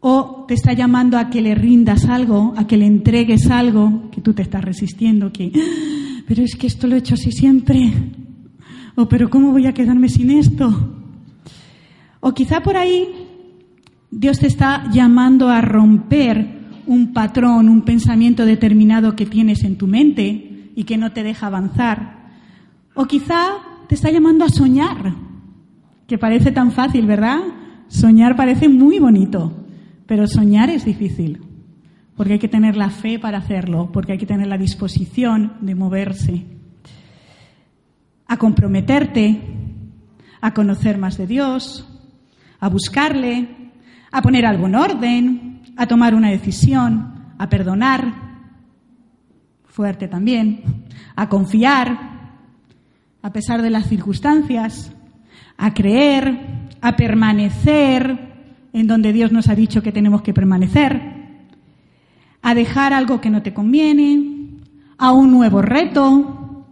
O 0.00 0.44
te 0.46 0.54
está 0.54 0.72
llamando 0.72 1.18
a 1.18 1.30
que 1.30 1.40
le 1.40 1.54
rindas 1.54 2.04
algo, 2.04 2.54
a 2.56 2.66
que 2.66 2.76
le 2.76 2.86
entregues 2.86 3.50
algo 3.50 4.10
que 4.10 4.20
tú 4.20 4.34
te 4.34 4.42
estás 4.42 4.64
resistiendo, 4.64 5.32
que, 5.32 5.52
ah, 5.54 6.22
pero 6.26 6.42
es 6.42 6.54
que 6.54 6.66
esto 6.66 6.86
lo 6.86 6.94
he 6.94 6.98
hecho 6.98 7.14
así 7.14 7.32
siempre. 7.32 7.92
O, 8.94 9.08
pero 9.08 9.28
¿cómo 9.28 9.52
voy 9.52 9.66
a 9.66 9.74
quedarme 9.74 10.08
sin 10.08 10.30
esto? 10.30 11.02
O 12.20 12.32
quizá 12.32 12.62
por 12.62 12.76
ahí 12.76 13.08
Dios 14.10 14.38
te 14.38 14.46
está 14.46 14.90
llamando 14.90 15.48
a 15.48 15.60
romper 15.60 16.56
un 16.86 17.12
patrón, 17.12 17.68
un 17.68 17.82
pensamiento 17.82 18.46
determinado 18.46 19.16
que 19.16 19.26
tienes 19.26 19.64
en 19.64 19.76
tu 19.76 19.86
mente 19.86 20.70
y 20.74 20.84
que 20.84 20.96
no 20.96 21.12
te 21.12 21.22
deja 21.22 21.48
avanzar. 21.48 22.30
O 22.94 23.06
quizá 23.06 23.56
te 23.88 23.94
está 23.94 24.10
llamando 24.10 24.44
a 24.44 24.48
soñar, 24.48 25.14
que 26.06 26.18
parece 26.18 26.52
tan 26.52 26.72
fácil, 26.72 27.06
¿verdad? 27.06 27.40
Soñar 27.88 28.36
parece 28.36 28.68
muy 28.68 28.98
bonito, 28.98 29.65
pero 30.06 30.26
soñar 30.26 30.70
es 30.70 30.84
difícil, 30.84 31.42
porque 32.16 32.34
hay 32.34 32.38
que 32.38 32.48
tener 32.48 32.76
la 32.76 32.90
fe 32.90 33.18
para 33.18 33.38
hacerlo, 33.38 33.90
porque 33.92 34.12
hay 34.12 34.18
que 34.18 34.26
tener 34.26 34.46
la 34.46 34.58
disposición 34.58 35.54
de 35.60 35.74
moverse, 35.74 36.46
a 38.26 38.36
comprometerte, 38.36 39.40
a 40.40 40.54
conocer 40.54 40.98
más 40.98 41.18
de 41.18 41.26
Dios, 41.26 41.88
a 42.60 42.68
buscarle, 42.68 43.48
a 44.10 44.22
poner 44.22 44.46
algo 44.46 44.66
en 44.66 44.74
orden, 44.74 45.62
a 45.76 45.86
tomar 45.86 46.14
una 46.14 46.30
decisión, 46.30 47.34
a 47.38 47.48
perdonar, 47.48 48.26
fuerte 49.64 50.08
también, 50.08 50.86
a 51.16 51.28
confiar, 51.28 52.16
a 53.22 53.32
pesar 53.32 53.60
de 53.60 53.70
las 53.70 53.88
circunstancias, 53.88 54.92
a 55.58 55.74
creer, 55.74 56.68
a 56.80 56.96
permanecer 56.96 58.25
en 58.76 58.86
donde 58.86 59.12
Dios 59.12 59.32
nos 59.32 59.48
ha 59.48 59.54
dicho 59.54 59.82
que 59.82 59.92
tenemos 59.92 60.22
que 60.22 60.32
permanecer, 60.32 61.00
a 62.42 62.54
dejar 62.54 62.92
algo 62.92 63.20
que 63.20 63.30
no 63.30 63.42
te 63.42 63.52
conviene, 63.52 64.60
a 64.98 65.12
un 65.12 65.32
nuevo 65.32 65.62
reto, 65.62 66.66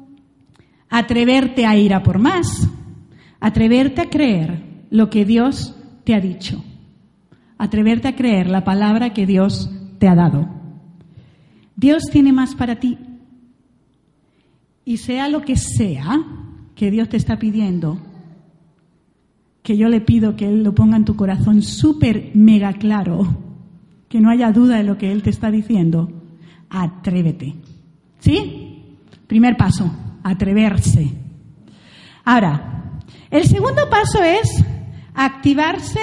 atreverte 0.88 1.66
a 1.66 1.76
ir 1.76 1.92
a 1.94 2.02
por 2.02 2.18
más, 2.18 2.68
atreverte 3.40 4.02
a 4.02 4.10
creer 4.10 4.86
lo 4.90 5.10
que 5.10 5.24
Dios 5.24 5.74
te 6.04 6.14
ha 6.14 6.20
dicho 6.20 6.62
atreverte 7.58 8.08
a 8.08 8.16
creer 8.16 8.48
la 8.48 8.64
palabra 8.64 9.12
que 9.12 9.26
Dios 9.26 9.70
te 9.98 10.08
ha 10.08 10.14
dado. 10.14 10.48
Dios 11.76 12.04
tiene 12.10 12.32
más 12.32 12.54
para 12.54 12.76
ti. 12.76 12.98
Y 14.84 14.98
sea 14.98 15.28
lo 15.28 15.42
que 15.42 15.56
sea 15.56 16.22
que 16.74 16.90
Dios 16.90 17.08
te 17.08 17.16
está 17.16 17.38
pidiendo, 17.38 17.98
que 19.64 19.78
yo 19.78 19.88
le 19.88 20.02
pido 20.02 20.36
que 20.36 20.46
Él 20.46 20.62
lo 20.62 20.74
ponga 20.74 20.98
en 20.98 21.06
tu 21.06 21.16
corazón 21.16 21.62
súper 21.62 22.30
mega 22.34 22.74
claro, 22.74 23.26
que 24.10 24.20
no 24.20 24.28
haya 24.28 24.52
duda 24.52 24.76
de 24.76 24.84
lo 24.84 24.98
que 24.98 25.10
Él 25.10 25.22
te 25.22 25.30
está 25.30 25.50
diciendo, 25.50 26.12
atrévete. 26.68 27.54
¿Sí? 28.18 28.98
Primer 29.26 29.56
paso, 29.56 29.90
atreverse. 30.22 31.10
Ahora, 32.26 33.00
el 33.30 33.44
segundo 33.44 33.88
paso 33.88 34.22
es 34.22 34.62
activarse 35.14 36.00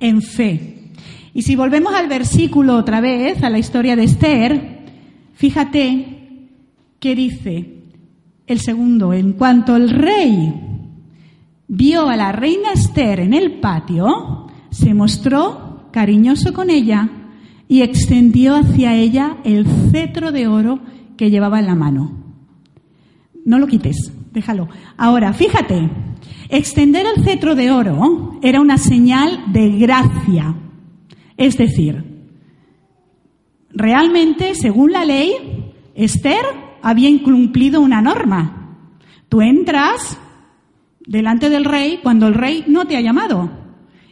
en 0.00 0.22
fe. 0.22 0.90
Y 1.34 1.42
si 1.42 1.56
volvemos 1.56 1.94
al 1.94 2.08
versículo 2.08 2.74
otra 2.74 3.02
vez, 3.02 3.42
a 3.42 3.50
la 3.50 3.58
historia 3.58 3.96
de 3.96 4.04
Esther, 4.04 4.80
fíjate 5.34 6.48
que 6.98 7.14
dice 7.14 7.82
el 8.46 8.60
segundo, 8.60 9.12
en 9.12 9.34
cuanto 9.34 9.76
el 9.76 9.90
rey 9.90 10.63
vio 11.68 12.08
a 12.08 12.16
la 12.16 12.32
reina 12.32 12.72
Esther 12.72 13.20
en 13.20 13.34
el 13.34 13.60
patio, 13.60 14.48
se 14.70 14.94
mostró 14.94 15.88
cariñoso 15.92 16.52
con 16.52 16.70
ella 16.70 17.08
y 17.68 17.82
extendió 17.82 18.56
hacia 18.56 18.94
ella 18.94 19.38
el 19.44 19.66
cetro 19.90 20.32
de 20.32 20.48
oro 20.48 20.80
que 21.16 21.30
llevaba 21.30 21.60
en 21.60 21.66
la 21.66 21.74
mano. 21.74 22.12
No 23.44 23.58
lo 23.58 23.66
quites, 23.66 24.12
déjalo. 24.32 24.68
Ahora, 24.96 25.32
fíjate, 25.32 25.90
extender 26.48 27.06
el 27.06 27.24
cetro 27.24 27.54
de 27.54 27.70
oro 27.70 28.38
era 28.42 28.60
una 28.60 28.78
señal 28.78 29.52
de 29.52 29.70
gracia 29.70 30.56
es 31.36 31.56
decir, 31.56 32.04
realmente, 33.70 34.54
según 34.54 34.92
la 34.92 35.04
ley, 35.04 35.72
Esther 35.94 36.44
había 36.82 37.08
incumplido 37.08 37.80
una 37.80 38.00
norma. 38.00 38.78
Tú 39.28 39.40
entras 39.40 40.18
delante 41.06 41.50
del 41.50 41.64
rey 41.64 42.00
cuando 42.02 42.26
el 42.26 42.34
rey 42.34 42.64
no 42.66 42.86
te 42.86 42.96
ha 42.96 43.00
llamado. 43.00 43.50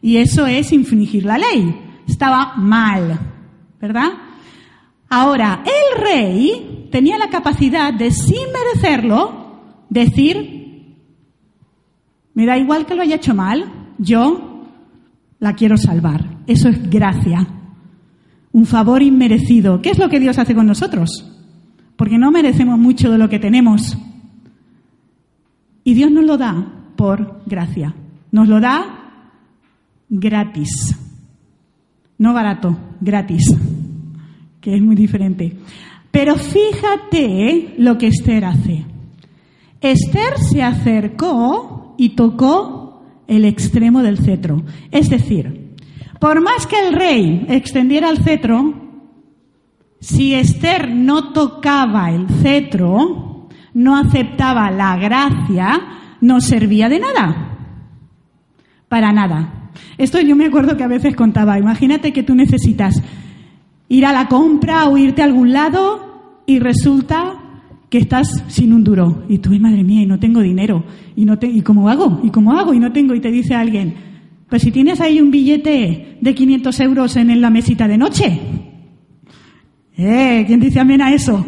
Y 0.01 0.17
eso 0.17 0.47
es 0.47 0.73
infringir 0.73 1.25
la 1.25 1.39
ley. 1.39 1.75
Estaba 2.07 2.55
mal, 2.57 3.19
¿verdad? 3.81 4.11
Ahora, 5.09 5.63
el 5.65 6.03
rey 6.03 6.89
tenía 6.91 7.19
la 7.19 7.29
capacidad 7.29 7.93
de, 7.93 8.11
sin 8.11 8.47
merecerlo, 8.53 9.61
decir, 9.89 10.97
me 12.35 12.47
da 12.47 12.59
igual 12.59 12.87
que 12.87 12.95
lo 12.95 13.03
haya 13.03 13.17
hecho 13.17 13.35
mal, 13.35 13.71
yo 13.99 14.65
la 15.39 15.55
quiero 15.55 15.77
salvar. 15.77 16.39
Eso 16.47 16.69
es 16.69 16.91
gracia. 16.91 17.47
Un 18.53 18.67
favor 18.67 19.03
inmerecido. 19.03 19.81
¿Qué 19.81 19.91
es 19.91 19.99
lo 19.99 20.09
que 20.09 20.21
Dios 20.21 20.39
hace 20.39 20.55
con 20.55 20.67
nosotros? 20.67 21.31
Porque 21.97 22.19
no 22.19 22.31
merecemos 22.31 22.79
mucho 22.79 23.11
de 23.11 23.19
lo 23.19 23.29
que 23.29 23.39
tenemos. 23.39 23.97
Y 25.85 25.95
Dios 25.95 26.11
nos 26.11 26.25
lo 26.25 26.39
da 26.39 26.82
por 26.97 27.43
gracia. 27.47 27.95
Nos 28.31 28.49
lo 28.49 28.61
da 28.61 29.03
gratis. 30.09 30.97
No 32.19 32.33
barato, 32.33 32.77
gratis. 33.01 33.45
Que 34.61 34.77
es 34.77 34.83
muy 34.83 34.95
diferente. 34.95 35.57
Pero 36.11 36.37
fíjate 36.37 37.75
lo 37.79 37.99
que 37.99 38.09
Esther 38.09 38.45
hace. 38.45 38.85
Esther 39.81 40.39
se 40.39 40.63
acercó 40.63 41.95
y 41.99 42.11
tocó 42.11 43.03
el 43.27 43.45
extremo 43.45 44.03
del 44.03 44.19
cetro. 44.19 44.63
Es 44.91 45.09
decir, 45.09 45.75
por 46.21 46.41
más 46.41 46.67
que 46.67 46.79
el 46.79 46.95
rey 46.95 47.47
extendiera 47.49 48.11
el 48.11 48.19
cetro, 48.19 48.75
si 50.01 50.35
Esther 50.35 50.91
no 50.91 51.33
tocaba 51.33 52.11
el 52.11 52.29
cetro, 52.29 53.49
no 53.75 53.97
aceptaba 53.97 54.71
la 54.71 54.97
gracia, 54.97 55.81
no 56.23 56.41
servía 56.41 56.89
de 56.89 57.01
nada. 57.01 57.59
Para 58.89 59.13
nada. 59.13 59.71
Esto 59.99 60.21
yo 60.21 60.35
me 60.35 60.47
acuerdo 60.47 60.77
que 60.77 60.85
a 60.85 60.89
veces 60.89 61.15
contaba, 61.15 61.59
imagínate 61.59 62.13
que 62.13 62.23
tú 62.23 62.35
necesitas 62.35 63.03
ir 63.89 64.07
a 64.07 64.13
la 64.13 64.29
compra 64.29 64.89
o 64.89 64.97
irte 64.97 65.21
a 65.21 65.27
algún 65.27 65.53
lado 65.53 66.43
y 66.47 66.59
resulta 66.59 67.35
que 67.91 67.99
estás 67.99 68.43
sin 68.49 68.73
un 68.73 68.85
duro 68.85 69.25
y 69.29 69.39
tú, 69.39 69.51
madre 69.61 69.85
mía, 69.85 70.03
y 70.03 70.07
no 70.07 70.19
tengo 70.19 70.41
dinero 70.41 70.85
y 71.15 71.27
no 71.27 71.39
te, 71.39 71.47
y 71.47 71.61
cómo 71.61 71.91
hago 71.91 72.21
y 72.23 72.31
cómo 72.31 72.59
hago 72.59 72.73
y 72.73 72.79
no 72.79 72.91
tengo 72.93 73.15
y 73.15 73.21
te 73.21 73.31
dice 73.31 73.55
alguien, 73.55 73.95
pues 74.49 74.63
si 74.63 74.71
tienes 74.71 75.01
ahí 75.01 75.21
un 75.21 75.31
billete 75.31 76.19
de 76.21 76.35
500 76.35 76.81
euros 76.81 77.17
en 77.17 77.41
la 77.41 77.51
mesita 77.51 77.87
de 77.87 77.99
noche. 77.99 78.41
¿Eh? 79.97 80.45
¿Quién 80.47 80.61
dice 80.61 80.81
amén 80.81 81.03
a 81.03 81.13
eso? 81.13 81.45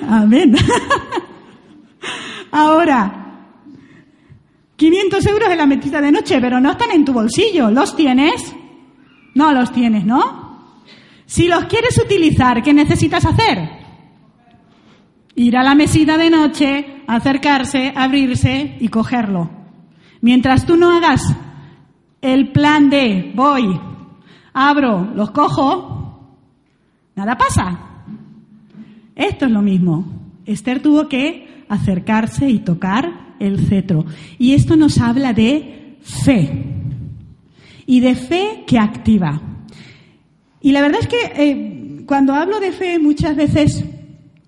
amén. 0.08 0.54
Ahora, 2.56 3.48
500 4.76 5.26
euros 5.26 5.50
en 5.50 5.58
la 5.58 5.66
mesita 5.66 6.00
de 6.00 6.12
noche, 6.12 6.40
pero 6.40 6.60
no 6.60 6.70
están 6.70 6.92
en 6.92 7.04
tu 7.04 7.12
bolsillo. 7.12 7.68
¿Los 7.68 7.96
tienes? 7.96 8.54
No 9.34 9.52
los 9.52 9.72
tienes, 9.72 10.04
¿no? 10.04 10.76
Si 11.26 11.48
los 11.48 11.64
quieres 11.64 11.98
utilizar, 11.98 12.62
¿qué 12.62 12.72
necesitas 12.72 13.24
hacer? 13.26 13.58
Ir 15.34 15.56
a 15.56 15.64
la 15.64 15.74
mesita 15.74 16.16
de 16.16 16.30
noche, 16.30 17.02
acercarse, 17.08 17.92
abrirse 17.92 18.76
y 18.78 18.86
cogerlo. 18.86 19.50
Mientras 20.20 20.64
tú 20.64 20.76
no 20.76 20.92
hagas 20.92 21.22
el 22.22 22.52
plan 22.52 22.88
de 22.88 23.32
voy, 23.34 23.80
abro, 24.52 25.10
los 25.12 25.32
cojo, 25.32 26.36
nada 27.16 27.36
pasa. 27.36 27.80
Esto 29.16 29.46
es 29.46 29.50
lo 29.50 29.60
mismo. 29.60 30.04
Esther 30.46 30.80
tuvo 30.80 31.08
que 31.08 31.53
acercarse 31.74 32.48
y 32.48 32.58
tocar 32.58 33.34
el 33.40 33.66
cetro. 33.66 34.04
Y 34.38 34.54
esto 34.54 34.76
nos 34.76 34.98
habla 34.98 35.32
de 35.32 35.98
fe. 36.00 36.64
Y 37.86 38.00
de 38.00 38.14
fe 38.14 38.64
que 38.66 38.78
activa. 38.78 39.40
Y 40.60 40.72
la 40.72 40.80
verdad 40.80 41.00
es 41.02 41.08
que 41.08 41.32
eh, 41.36 42.04
cuando 42.06 42.34
hablo 42.34 42.60
de 42.60 42.72
fe 42.72 42.98
muchas 42.98 43.36
veces 43.36 43.84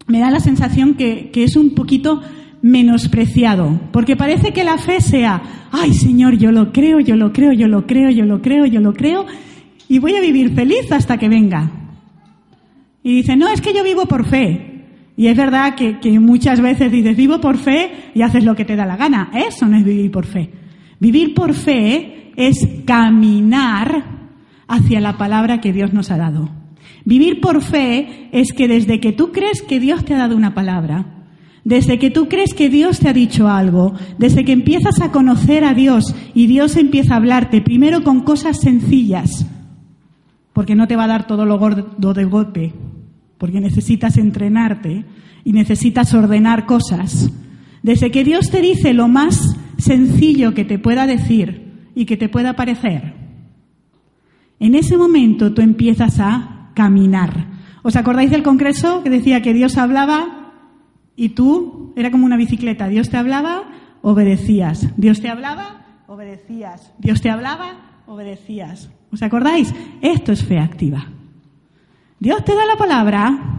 me 0.06 0.21
da 0.21 0.30
la 0.30 0.40
sensación 0.40 0.95
que, 0.95 1.30
que 1.30 1.45
es 1.45 1.56
un 1.56 1.75
poquito 1.75 2.23
menospreciado, 2.62 3.80
porque 3.92 4.16
parece 4.16 4.52
que 4.52 4.64
la 4.64 4.78
fe 4.78 5.00
sea, 5.00 5.68
ay 5.73 5.92
Señor, 5.92 6.37
yo 6.38 6.52
lo 6.52 6.73
creo, 6.73 7.00
yo 7.00 7.16
lo 7.16 7.33
creo, 7.33 7.52
yo 7.52 7.68
lo 7.68 7.87
creo, 7.87 8.11
yo 8.11 8.25
lo 8.25 8.40
creo, 8.40 8.66
yo 8.66 8.80
lo 8.80 8.92
creo, 8.92 9.26
y 9.88 9.99
voy 9.99 10.16
a 10.16 10.21
vivir 10.21 10.54
feliz 10.54 10.90
hasta 10.90 11.18
que 11.18 11.28
venga. 11.28 11.71
Y 13.02 13.14
dice, 13.14 13.37
no, 13.37 13.49
es 13.49 13.61
que 13.61 13.73
yo 13.73 13.85
vivo 13.85 14.06
por 14.06 14.26
fe. 14.26 14.65
Y 15.16 15.28
es 15.28 15.37
verdad 15.37 15.75
que, 15.75 16.20
muchas 16.20 16.61
veces 16.61 16.92
dices, 16.92 17.16
vivo 17.16 17.40
por 17.40 17.56
fe 17.56 18.11
y 18.14 18.23
haces 18.23 18.44
lo 18.44 18.54
que 18.54 18.66
te 18.66 18.76
da 18.76 18.85
la 18.85 18.96
gana. 18.96 19.30
Eso 19.32 19.66
no 19.66 19.76
es 19.76 19.85
vivir 19.85 20.11
por 20.11 20.26
fe. 20.26 20.50
Vivir 21.00 21.35
por 21.35 21.54
fe 21.54 22.32
es 22.37 22.68
caminar 22.85 24.04
hacia 24.68 25.00
la 25.00 25.16
palabra 25.16 25.61
que 25.61 25.73
Dios 25.73 25.94
nos 25.94 26.11
ha 26.11 26.18
dado. 26.18 26.50
Vivir 27.04 27.40
por 27.40 27.62
fe 27.62 28.28
es 28.32 28.52
que 28.52 28.68
desde 28.68 29.00
que 29.00 29.12
tú 29.12 29.32
crees 29.32 29.62
que 29.62 29.80
Dios 29.80 30.04
te 30.04 30.14
ha 30.14 30.18
dado 30.18 30.37
una 30.37 30.54
palabra, 30.54 31.06
desde 31.64 31.99
que 31.99 32.11
tú 32.11 32.28
crees 32.28 32.52
que 32.52 32.68
Dios 32.68 32.99
te 32.99 33.08
ha 33.08 33.12
dicho 33.12 33.49
algo, 33.49 33.94
desde 34.18 34.44
que 34.44 34.52
empiezas 34.52 35.00
a 35.00 35.12
conocer 35.12 35.64
a 35.64 35.73
Dios 35.73 36.14
y 36.35 36.46
Dios 36.46 36.76
empieza 36.76 37.14
a 37.14 37.16
hablarte 37.16 37.61
primero 37.61 38.02
con 38.04 38.20
cosas 38.20 38.61
sencillas, 38.61 39.46
porque 40.52 40.75
no 40.75 40.87
te 40.87 40.96
va 40.96 41.04
a 41.04 41.08
dar 41.08 41.26
todo 41.26 41.44
lo 41.44 41.58
gordo 41.58 42.12
de 42.12 42.25
golpe, 42.25 42.73
porque 43.38 43.61
necesitas 43.61 44.16
entrenarte 44.16 45.05
y 45.45 45.52
necesitas 45.52 46.12
ordenar 46.14 46.66
cosas. 46.66 47.31
Desde 47.83 48.11
que 48.11 48.25
Dios 48.25 48.50
te 48.50 48.61
dice 48.61 48.93
lo 48.93 49.09
más 49.09 49.57
sencillo 49.78 50.55
que 50.55 50.64
te 50.64 50.78
pueda 50.78 51.07
decir 51.07 51.90
y 51.95 52.05
que 52.07 52.16
te 52.16 52.28
pueda 52.28 52.57
parecer, 52.57 53.14
en 54.59 54.75
ese 54.75 54.97
momento 54.97 55.52
tú 55.52 55.62
empiezas 55.62 56.19
a 56.19 56.71
caminar. 56.75 57.47
¿Os 57.83 57.97
acordáis 57.97 58.31
del 58.31 58.43
congreso 58.43 59.02
que 59.02 59.11
decía 59.11 59.43
que 59.43 59.55
Dios 59.55 59.76
hablaba 59.76 60.52
y 61.14 61.31
tú 61.31 61.93
era 61.97 62.11
como 62.11 62.26
una 62.26 62.37
bicicleta? 62.37 62.88
Dios 62.88 63.11
te 63.11 63.16
hablaba, 63.16 63.62
obedecías. 64.02 64.93
Dios 64.97 65.21
te 65.21 65.28
hablaba, 65.28 66.02
obedecías. 66.07 66.93
Dios 66.99 67.21
te 67.21 67.31
hablaba, 67.31 68.02
obedecías. 68.07 68.90
¿Os 69.12 69.23
acordáis? 69.23 69.73
Esto 70.00 70.33
es 70.33 70.45
fe 70.45 70.59
activa. 70.59 71.07
Dios 72.18 72.44
te 72.44 72.54
da 72.54 72.64
la 72.64 72.76
palabra, 72.76 73.56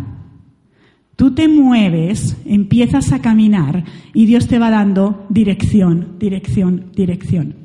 tú 1.16 1.34
te 1.34 1.48
mueves, 1.48 2.38
empiezas 2.46 3.12
a 3.12 3.22
caminar 3.22 3.84
y 4.14 4.26
Dios 4.26 4.48
te 4.48 4.58
va 4.58 4.70
dando 4.70 5.26
dirección, 5.30 6.16
dirección, 6.18 6.92
dirección. 6.96 7.56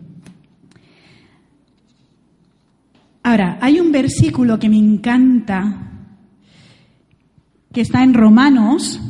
Ahora, 3.23 3.59
hay 3.61 3.79
un 3.79 3.93
versículo 3.93 4.59
que 4.59 4.69
me 4.69 4.79
encanta, 4.79 5.91
que 7.73 7.81
está 7.81 8.03
en 8.03 8.15
Romanos, 8.15 9.01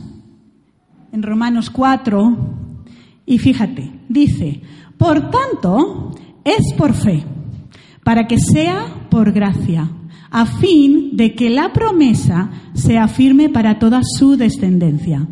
en 1.12 1.22
Romanos 1.22 1.70
4, 1.70 2.36
y 3.26 3.38
fíjate, 3.38 3.90
dice, 4.08 4.60
por 4.98 5.30
tanto, 5.30 6.14
es 6.44 6.74
por 6.76 6.92
fe, 6.92 7.24
para 8.04 8.26
que 8.26 8.38
sea 8.38 9.06
por 9.10 9.32
gracia, 9.32 9.90
a 10.32 10.46
fin 10.46 11.10
de 11.16 11.34
que 11.34 11.50
la 11.50 11.72
promesa 11.72 12.50
sea 12.72 13.06
firme 13.06 13.50
para 13.50 13.78
toda 13.78 14.00
su 14.02 14.36
descendencia. 14.36 15.28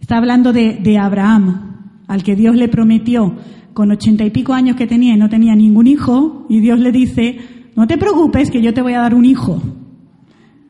Está 0.00 0.18
hablando 0.18 0.52
de, 0.52 0.80
de 0.82 0.98
Abraham, 0.98 2.02
al 2.08 2.24
que 2.24 2.34
Dios 2.34 2.56
le 2.56 2.68
prometió 2.68 3.36
con 3.72 3.90
ochenta 3.90 4.24
y 4.24 4.30
pico 4.30 4.52
años 4.52 4.76
que 4.76 4.86
tenía 4.86 5.14
y 5.14 5.16
no 5.16 5.30
tenía 5.30 5.54
ningún 5.54 5.86
hijo, 5.86 6.44
y 6.50 6.60
Dios 6.60 6.80
le 6.80 6.92
dice, 6.92 7.38
no 7.76 7.86
te 7.86 7.96
preocupes 7.96 8.50
que 8.50 8.60
yo 8.60 8.74
te 8.74 8.82
voy 8.82 8.92
a 8.92 9.00
dar 9.00 9.14
un 9.14 9.24
hijo. 9.24 9.62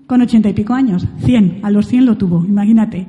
Con 0.06 0.20
ochenta 0.20 0.50
y 0.50 0.52
pico 0.52 0.74
años, 0.74 1.08
cien, 1.24 1.58
a 1.62 1.70
los 1.70 1.86
cien 1.86 2.04
lo 2.04 2.16
tuvo, 2.16 2.44
imagínate. 2.44 3.08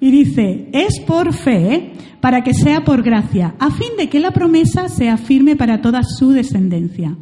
Y 0.00 0.10
dice, 0.10 0.70
es 0.72 1.00
por 1.00 1.32
fe 1.32 1.92
para 2.20 2.42
que 2.42 2.54
sea 2.54 2.84
por 2.84 3.02
gracia, 3.02 3.54
a 3.58 3.70
fin 3.70 3.90
de 3.98 4.08
que 4.08 4.20
la 4.20 4.30
promesa 4.30 4.88
sea 4.88 5.16
firme 5.16 5.56
para 5.56 5.82
toda 5.82 6.02
su 6.04 6.30
descendencia. 6.30 7.16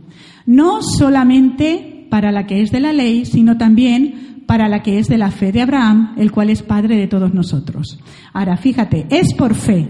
No 0.45 0.83
solamente 0.83 1.92
para 2.13 2.31
la 2.31 2.47
que 2.47 2.61
es 2.61 2.71
de 2.71 2.79
la 2.79 2.93
ley, 2.93 3.25
sino 3.25 3.57
también 3.57 4.43
para 4.47 4.69
la 4.69 4.83
que 4.83 4.99
es 4.99 5.09
de 5.09 5.17
la 5.17 5.31
fe 5.31 5.51
de 5.51 5.63
Abraham, 5.63 6.13
el 6.19 6.31
cual 6.31 6.51
es 6.51 6.63
padre 6.63 6.99
de 6.99 7.07
todos 7.07 7.33
nosotros. 7.33 7.99
Ahora, 8.35 8.59
fíjate, 8.59 9.07
es 9.09 9.33
por 9.33 9.55
fe, 9.55 9.89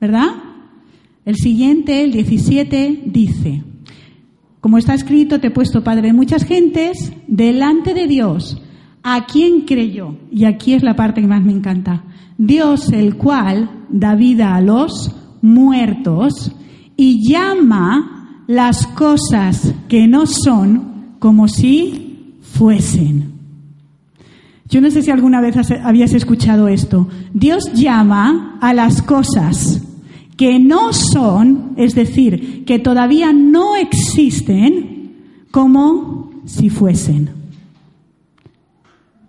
¿verdad? 0.00 0.30
El 1.24 1.36
siguiente, 1.36 2.02
el 2.02 2.10
17, 2.10 3.04
dice, 3.06 3.62
como 4.60 4.78
está 4.78 4.94
escrito, 4.94 5.38
te 5.38 5.46
he 5.46 5.50
puesto 5.52 5.84
padre 5.84 6.08
de 6.08 6.12
muchas 6.12 6.44
gentes 6.44 7.12
delante 7.28 7.94
de 7.94 8.08
Dios, 8.08 8.60
a 9.04 9.26
quien 9.26 9.60
creyó. 9.60 10.16
Y 10.32 10.44
aquí 10.44 10.74
es 10.74 10.82
la 10.82 10.96
parte 10.96 11.20
que 11.20 11.28
más 11.28 11.44
me 11.44 11.52
encanta. 11.52 12.02
Dios 12.36 12.90
el 12.92 13.16
cual 13.16 13.84
da 13.90 14.16
vida 14.16 14.56
a 14.56 14.60
los 14.60 15.14
muertos 15.40 16.50
y 16.96 17.30
llama 17.30 18.42
las 18.48 18.88
cosas 18.88 19.72
que 19.86 20.08
no 20.08 20.26
son 20.26 20.95
como 21.18 21.48
si 21.48 22.36
fuesen. 22.42 23.32
Yo 24.68 24.80
no 24.80 24.90
sé 24.90 25.02
si 25.02 25.10
alguna 25.10 25.40
vez 25.40 25.56
habías 25.84 26.12
escuchado 26.12 26.68
esto. 26.68 27.08
Dios 27.32 27.72
llama 27.74 28.58
a 28.60 28.74
las 28.74 29.00
cosas 29.02 29.82
que 30.36 30.58
no 30.58 30.92
son, 30.92 31.72
es 31.76 31.94
decir, 31.94 32.64
que 32.64 32.78
todavía 32.78 33.32
no 33.32 33.76
existen, 33.76 35.14
como 35.50 36.30
si 36.44 36.68
fuesen. 36.68 37.30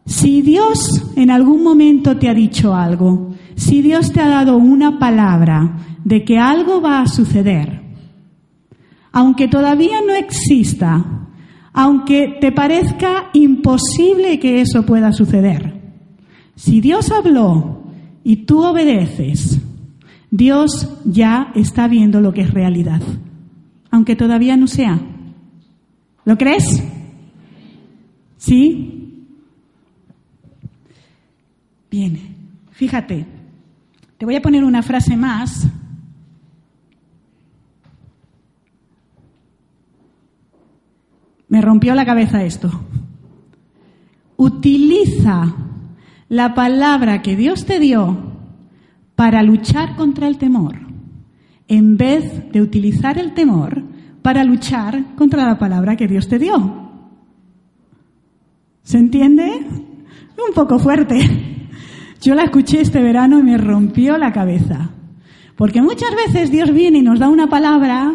Si 0.06 0.42
Dios 0.42 1.06
en 1.16 1.32
algún 1.32 1.64
momento 1.64 2.18
te 2.18 2.30
ha 2.30 2.34
dicho 2.34 2.74
algo, 2.74 3.36
si 3.56 3.82
Dios 3.82 4.12
te 4.12 4.22
ha 4.22 4.28
dado 4.28 4.58
una 4.58 5.00
palabra 5.00 5.78
de 6.04 6.24
que 6.24 6.40
algo 6.40 6.82
va 6.82 7.02
a 7.02 7.08
suceder, 7.08 7.82
aunque 9.12 9.48
todavía 9.48 10.00
no 10.06 10.14
exista, 10.14 11.17
aunque 11.80 12.40
te 12.42 12.52
parezca 12.52 13.30
imposible 13.34 14.40
que 14.40 14.62
eso 14.62 14.84
pueda 14.84 15.14
suceder, 15.14 15.80
si 16.56 16.82
Dios 16.82 17.12
habló 17.12 17.84
y 18.24 18.48
tú 18.48 18.64
obedeces, 18.64 19.62
Dios 20.32 21.00
ya 21.06 21.52
está 21.54 21.88
viendo 21.88 22.20
lo 22.20 22.34
que 22.34 22.42
es 22.42 22.52
realidad, 22.52 23.04
aunque 23.92 24.16
todavía 24.16 24.58
no 24.58 24.66
sea. 24.66 25.00
¿Lo 26.26 26.36
crees? 26.36 26.84
¿Sí? 28.38 29.28
Bien, 31.92 32.20
fíjate, 32.72 33.24
te 34.18 34.26
voy 34.26 34.36
a 34.36 34.42
poner 34.42 34.64
una 34.64 34.82
frase 34.82 35.16
más. 35.16 35.68
Me 41.50 41.62
rompió 41.62 41.96
la 41.96 42.06
cabeza 42.06 42.44
esto. 42.44 42.70
Utiliza 44.36 45.56
la 46.30 46.54
palabra 46.54 47.22
que 47.22 47.36
Dios 47.36 47.66
te 47.66 47.80
dio 47.80 48.18
para 49.16 49.42
luchar 49.44 49.96
contra 49.96 50.28
el 50.28 50.38
temor, 50.38 50.76
en 51.68 51.98
vez 51.98 52.52
de 52.52 52.62
utilizar 52.62 53.18
el 53.18 53.34
temor 53.34 53.84
para 54.22 54.44
luchar 54.44 55.16
contra 55.16 55.46
la 55.46 55.58
palabra 55.58 55.96
que 55.96 56.08
Dios 56.08 56.28
te 56.28 56.38
dio. 56.38 56.88
¿Se 58.84 58.98
entiende? 58.98 59.66
Un 60.48 60.54
poco 60.54 60.80
fuerte. 60.80 61.18
Yo 62.22 62.36
la 62.36 62.44
escuché 62.44 62.82
este 62.82 63.02
verano 63.02 63.40
y 63.40 63.44
me 63.44 63.58
rompió 63.58 64.18
la 64.18 64.32
cabeza. 64.34 64.90
Porque 65.56 65.82
muchas 65.82 66.12
veces 66.16 66.52
Dios 66.52 66.72
viene 66.74 67.00
y 67.00 67.02
nos 67.02 67.20
da 67.20 67.30
una 67.30 67.48
palabra 67.48 68.14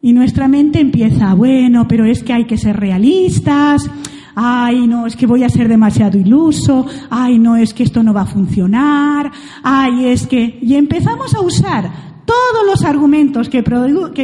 y 0.00 0.12
nuestra 0.12 0.48
mente 0.48 0.80
empieza, 0.80 1.34
bueno, 1.34 1.86
pero 1.88 2.04
es 2.04 2.22
que 2.22 2.32
hay 2.32 2.44
que 2.44 2.56
ser 2.56 2.76
realistas, 2.76 3.90
ay, 4.34 4.86
no, 4.86 5.06
es 5.06 5.16
que 5.16 5.26
voy 5.26 5.42
a 5.42 5.48
ser 5.48 5.66
demasiado 5.68 6.16
iluso, 6.16 6.86
ay, 7.10 7.38
no, 7.38 7.56
es 7.56 7.74
que 7.74 7.82
esto 7.82 8.02
no 8.02 8.14
va 8.14 8.22
a 8.22 8.26
funcionar, 8.26 9.32
ay, 9.62 10.06
es 10.06 10.28
que... 10.28 10.58
Y 10.62 10.76
empezamos 10.76 11.34
a 11.34 11.40
usar 11.40 11.90
todos 12.24 12.66
los 12.66 12.84
argumentos 12.84 13.48
que, 13.48 13.62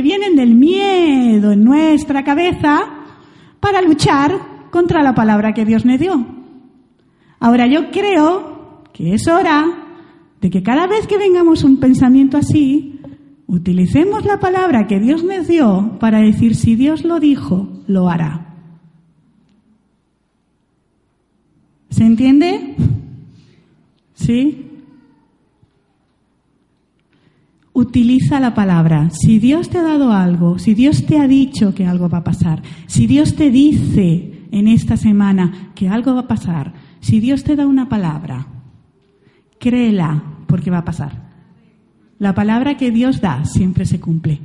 vienen 0.03 0.37
del 0.37 0.55
miedo 0.55 1.53
en 1.53 1.65
nuestra 1.65 2.23
cabeza 2.23 2.83
para 3.59 3.83
luchar 3.83 4.69
contra 4.71 5.03
la 5.03 5.15
palabra 5.15 5.55
que 5.55 5.65
Dios 5.65 5.85
me 5.85 5.99
dio. 5.99 6.25
Ahora 7.41 7.67
yo 7.67 7.91
creo 7.91 8.83
que 8.93 9.15
es 9.15 9.27
hora 9.27 9.65
de 10.41 10.51
que 10.51 10.63
cada 10.63 10.87
vez 10.87 11.07
que 11.07 11.19
vengamos 11.19 11.65
un 11.65 11.79
pensamiento 11.79 12.37
así, 12.37 12.94
utilicemos 13.47 14.25
la 14.25 14.41
palabra 14.41 14.87
que 14.87 15.01
Dios 15.01 15.23
me 15.23 15.41
dio 15.41 15.97
para 16.01 16.21
decir 16.21 16.55
si 16.55 16.77
Dios 16.77 17.05
lo 17.05 17.21
dijo, 17.21 17.69
lo 17.87 18.09
hará. 18.09 18.55
¿Se 21.91 22.05
entiende? 22.05 22.75
¿Sí? 24.15 24.71
Utiliza 27.73 28.41
la 28.41 28.55
palabra. 28.55 29.11
Si 29.11 29.39
Dios 29.39 29.69
te 29.69 29.79
ha 29.79 29.83
dado 29.83 30.13
algo, 30.13 30.59
si 30.59 30.75
Dios 30.75 31.07
te 31.07 31.19
ha 31.19 31.29
dicho 31.29 31.75
que 31.75 31.87
algo 31.87 32.09
va 32.09 32.19
a 32.19 32.25
pasar, 32.25 32.63
si 32.87 33.07
Dios 33.07 33.37
te 33.37 33.51
dice 33.51 34.47
en 34.51 34.69
esta 34.69 34.97
semana 34.97 35.73
que 35.75 35.89
algo 35.89 36.15
va 36.15 36.23
a 36.23 36.29
pasar, 36.29 36.73
si 37.01 37.21
Dios 37.21 37.45
te 37.45 37.55
da 37.55 37.67
una 37.67 37.89
palabra, 37.89 38.47
créela 39.59 40.23
porque 40.47 40.71
va 40.71 40.79
a 40.79 40.85
pasar. 40.85 41.24
La 42.19 42.35
palabra 42.35 42.77
que 42.77 42.91
Dios 42.91 43.21
da 43.21 43.45
siempre 43.45 43.87
se 43.87 44.01
cumple. 44.01 44.41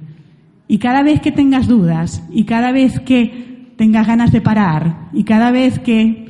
Y 0.67 0.77
cada 0.77 1.03
vez 1.03 1.21
que 1.21 1.31
tengas 1.31 1.67
dudas, 1.67 2.23
y 2.31 2.45
cada 2.45 2.71
vez 2.71 2.99
que 2.99 3.73
tengas 3.77 4.07
ganas 4.07 4.31
de 4.31 4.41
parar, 4.41 5.09
y 5.13 5.23
cada 5.23 5.51
vez 5.51 5.79
que 5.79 6.29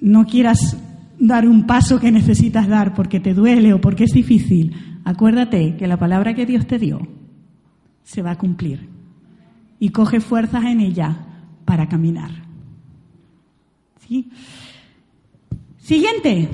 no 0.00 0.26
quieras 0.26 0.76
dar 1.18 1.48
un 1.48 1.66
paso 1.66 1.98
que 1.98 2.12
necesitas 2.12 2.68
dar 2.68 2.94
porque 2.94 3.20
te 3.20 3.34
duele 3.34 3.72
o 3.72 3.80
porque 3.80 4.04
es 4.04 4.12
difícil, 4.12 5.00
acuérdate 5.04 5.76
que 5.76 5.86
la 5.86 5.96
palabra 5.96 6.34
que 6.34 6.46
Dios 6.46 6.66
te 6.66 6.78
dio 6.78 7.00
se 8.02 8.22
va 8.22 8.32
a 8.32 8.38
cumplir 8.38 8.88
y 9.78 9.88
coge 9.88 10.20
fuerzas 10.20 10.64
en 10.64 10.80
ella 10.80 11.16
para 11.64 11.88
caminar. 11.88 12.30
¿Sí? 14.06 14.28
Siguiente, 15.78 16.48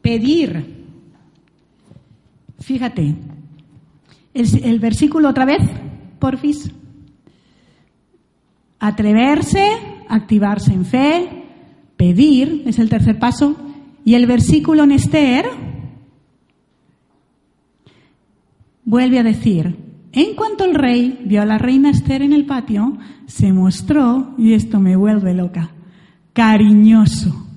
pedir. 0.00 0.81
Fíjate, 2.62 3.16
el, 4.34 4.78
versículo 4.78 5.28
otra 5.28 5.44
vez, 5.44 5.62
porfis. 6.18 6.70
Atreverse, 8.78 9.68
activarse 10.08 10.72
en 10.72 10.84
fe, 10.84 11.44
pedir, 11.96 12.62
es 12.66 12.78
el 12.78 12.88
tercer 12.88 13.18
paso. 13.18 13.56
Y 14.04 14.14
el 14.14 14.26
versículo 14.26 14.84
en 14.84 14.92
Esther 14.92 15.46
vuelve 18.84 19.18
a 19.18 19.22
decir, 19.24 19.76
en 20.12 20.34
cuanto 20.36 20.64
el 20.64 20.74
rey 20.74 21.20
vio 21.24 21.42
a 21.42 21.46
la 21.46 21.58
reina 21.58 21.90
Esther 21.90 22.22
en 22.22 22.32
el 22.32 22.46
patio, 22.46 22.96
se 23.26 23.52
mostró, 23.52 24.34
y 24.38 24.52
esto 24.52 24.78
me 24.78 24.96
vuelve 24.96 25.34
loca, 25.34 25.70
cariñoso. 26.32 27.48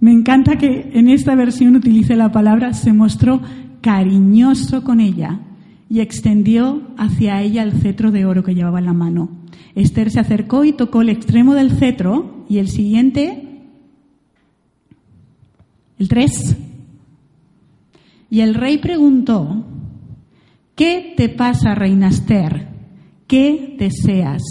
Me 0.00 0.12
encanta 0.12 0.56
que 0.56 0.90
en 0.92 1.08
esta 1.08 1.34
versión 1.34 1.76
utilice 1.76 2.14
la 2.14 2.30
palabra 2.30 2.74
se 2.74 2.92
mostró 2.92 3.40
cariñoso 3.84 4.82
con 4.82 4.98
ella 4.98 5.40
y 5.90 6.00
extendió 6.00 6.80
hacia 6.96 7.42
ella 7.42 7.62
el 7.62 7.72
cetro 7.72 8.10
de 8.12 8.24
oro 8.24 8.42
que 8.42 8.54
llevaba 8.54 8.78
en 8.78 8.86
la 8.86 8.94
mano. 8.94 9.28
Esther 9.74 10.10
se 10.10 10.20
acercó 10.20 10.64
y 10.64 10.72
tocó 10.72 11.02
el 11.02 11.10
extremo 11.10 11.52
del 11.52 11.70
cetro 11.70 12.46
y 12.48 12.56
el 12.56 12.68
siguiente, 12.68 13.60
el 15.98 16.08
tres. 16.08 16.56
Y 18.30 18.40
el 18.40 18.54
rey 18.54 18.78
preguntó, 18.78 19.66
¿qué 20.74 21.12
te 21.14 21.28
pasa, 21.28 21.74
reina 21.74 22.08
Esther? 22.08 22.68
¿Qué 23.26 23.76
deseas? 23.78 24.42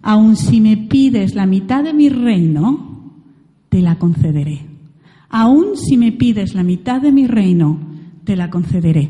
Aun 0.00 0.34
si 0.34 0.62
me 0.62 0.78
pides 0.78 1.34
la 1.34 1.44
mitad 1.44 1.84
de 1.84 1.92
mi 1.92 2.08
reino, 2.08 3.12
te 3.68 3.82
la 3.82 3.98
concederé. 3.98 4.64
Aun 5.28 5.76
si 5.76 5.98
me 5.98 6.10
pides 6.10 6.54
la 6.54 6.62
mitad 6.62 7.02
de 7.02 7.12
mi 7.12 7.26
reino, 7.26 7.87
te 8.28 8.36
la 8.36 8.50
concederé. 8.50 9.08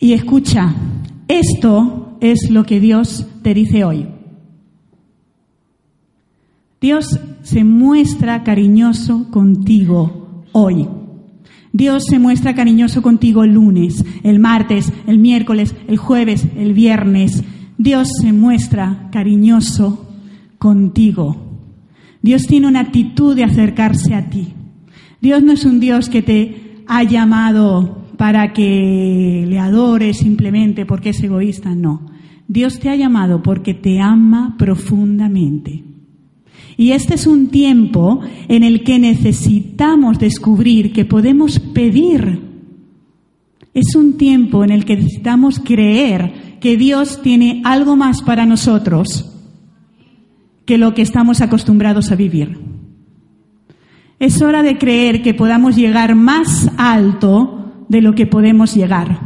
Y 0.00 0.12
escucha, 0.12 0.74
esto 1.28 2.16
es 2.20 2.50
lo 2.50 2.64
que 2.64 2.80
Dios 2.80 3.24
te 3.42 3.54
dice 3.54 3.84
hoy. 3.84 4.08
Dios 6.80 7.20
se 7.42 7.62
muestra 7.62 8.42
cariñoso 8.42 9.30
contigo 9.30 10.42
hoy. 10.50 10.88
Dios 11.72 12.06
se 12.10 12.18
muestra 12.18 12.56
cariñoso 12.56 13.00
contigo 13.00 13.44
el 13.44 13.52
lunes, 13.52 14.04
el 14.24 14.40
martes, 14.40 14.92
el 15.06 15.18
miércoles, 15.18 15.76
el 15.86 15.98
jueves, 15.98 16.48
el 16.56 16.72
viernes. 16.72 17.44
Dios 17.76 18.08
se 18.20 18.32
muestra 18.32 19.08
cariñoso 19.12 20.04
contigo. 20.58 21.60
Dios 22.22 22.48
tiene 22.48 22.66
una 22.66 22.80
actitud 22.80 23.36
de 23.36 23.44
acercarse 23.44 24.16
a 24.16 24.30
ti. 24.30 24.48
Dios 25.20 25.44
no 25.44 25.52
es 25.52 25.64
un 25.64 25.78
Dios 25.78 26.08
que 26.08 26.22
te 26.22 26.67
ha 26.88 27.02
llamado 27.02 28.04
para 28.16 28.52
que 28.52 29.44
le 29.46 29.58
adores 29.58 30.18
simplemente 30.18 30.84
porque 30.86 31.10
es 31.10 31.22
egoísta, 31.22 31.74
no. 31.74 32.06
Dios 32.48 32.80
te 32.80 32.88
ha 32.88 32.96
llamado 32.96 33.42
porque 33.42 33.74
te 33.74 34.00
ama 34.00 34.56
profundamente. 34.58 35.84
Y 36.76 36.92
este 36.92 37.14
es 37.14 37.26
un 37.26 37.48
tiempo 37.48 38.20
en 38.48 38.62
el 38.62 38.84
que 38.84 38.98
necesitamos 38.98 40.18
descubrir 40.18 40.92
que 40.92 41.04
podemos 41.04 41.58
pedir. 41.60 42.40
Es 43.74 43.94
un 43.94 44.16
tiempo 44.16 44.64
en 44.64 44.70
el 44.70 44.84
que 44.84 44.96
necesitamos 44.96 45.60
creer 45.60 46.58
que 46.60 46.76
Dios 46.76 47.20
tiene 47.22 47.62
algo 47.64 47.96
más 47.96 48.22
para 48.22 48.46
nosotros 48.46 49.34
que 50.64 50.78
lo 50.78 50.94
que 50.94 51.02
estamos 51.02 51.40
acostumbrados 51.40 52.10
a 52.12 52.16
vivir. 52.16 52.77
Es 54.20 54.42
hora 54.42 54.64
de 54.64 54.78
creer 54.78 55.22
que 55.22 55.32
podamos 55.32 55.76
llegar 55.76 56.16
más 56.16 56.68
alto 56.76 57.84
de 57.88 58.02
lo 58.02 58.14
que 58.14 58.26
podemos 58.26 58.74
llegar. 58.74 59.20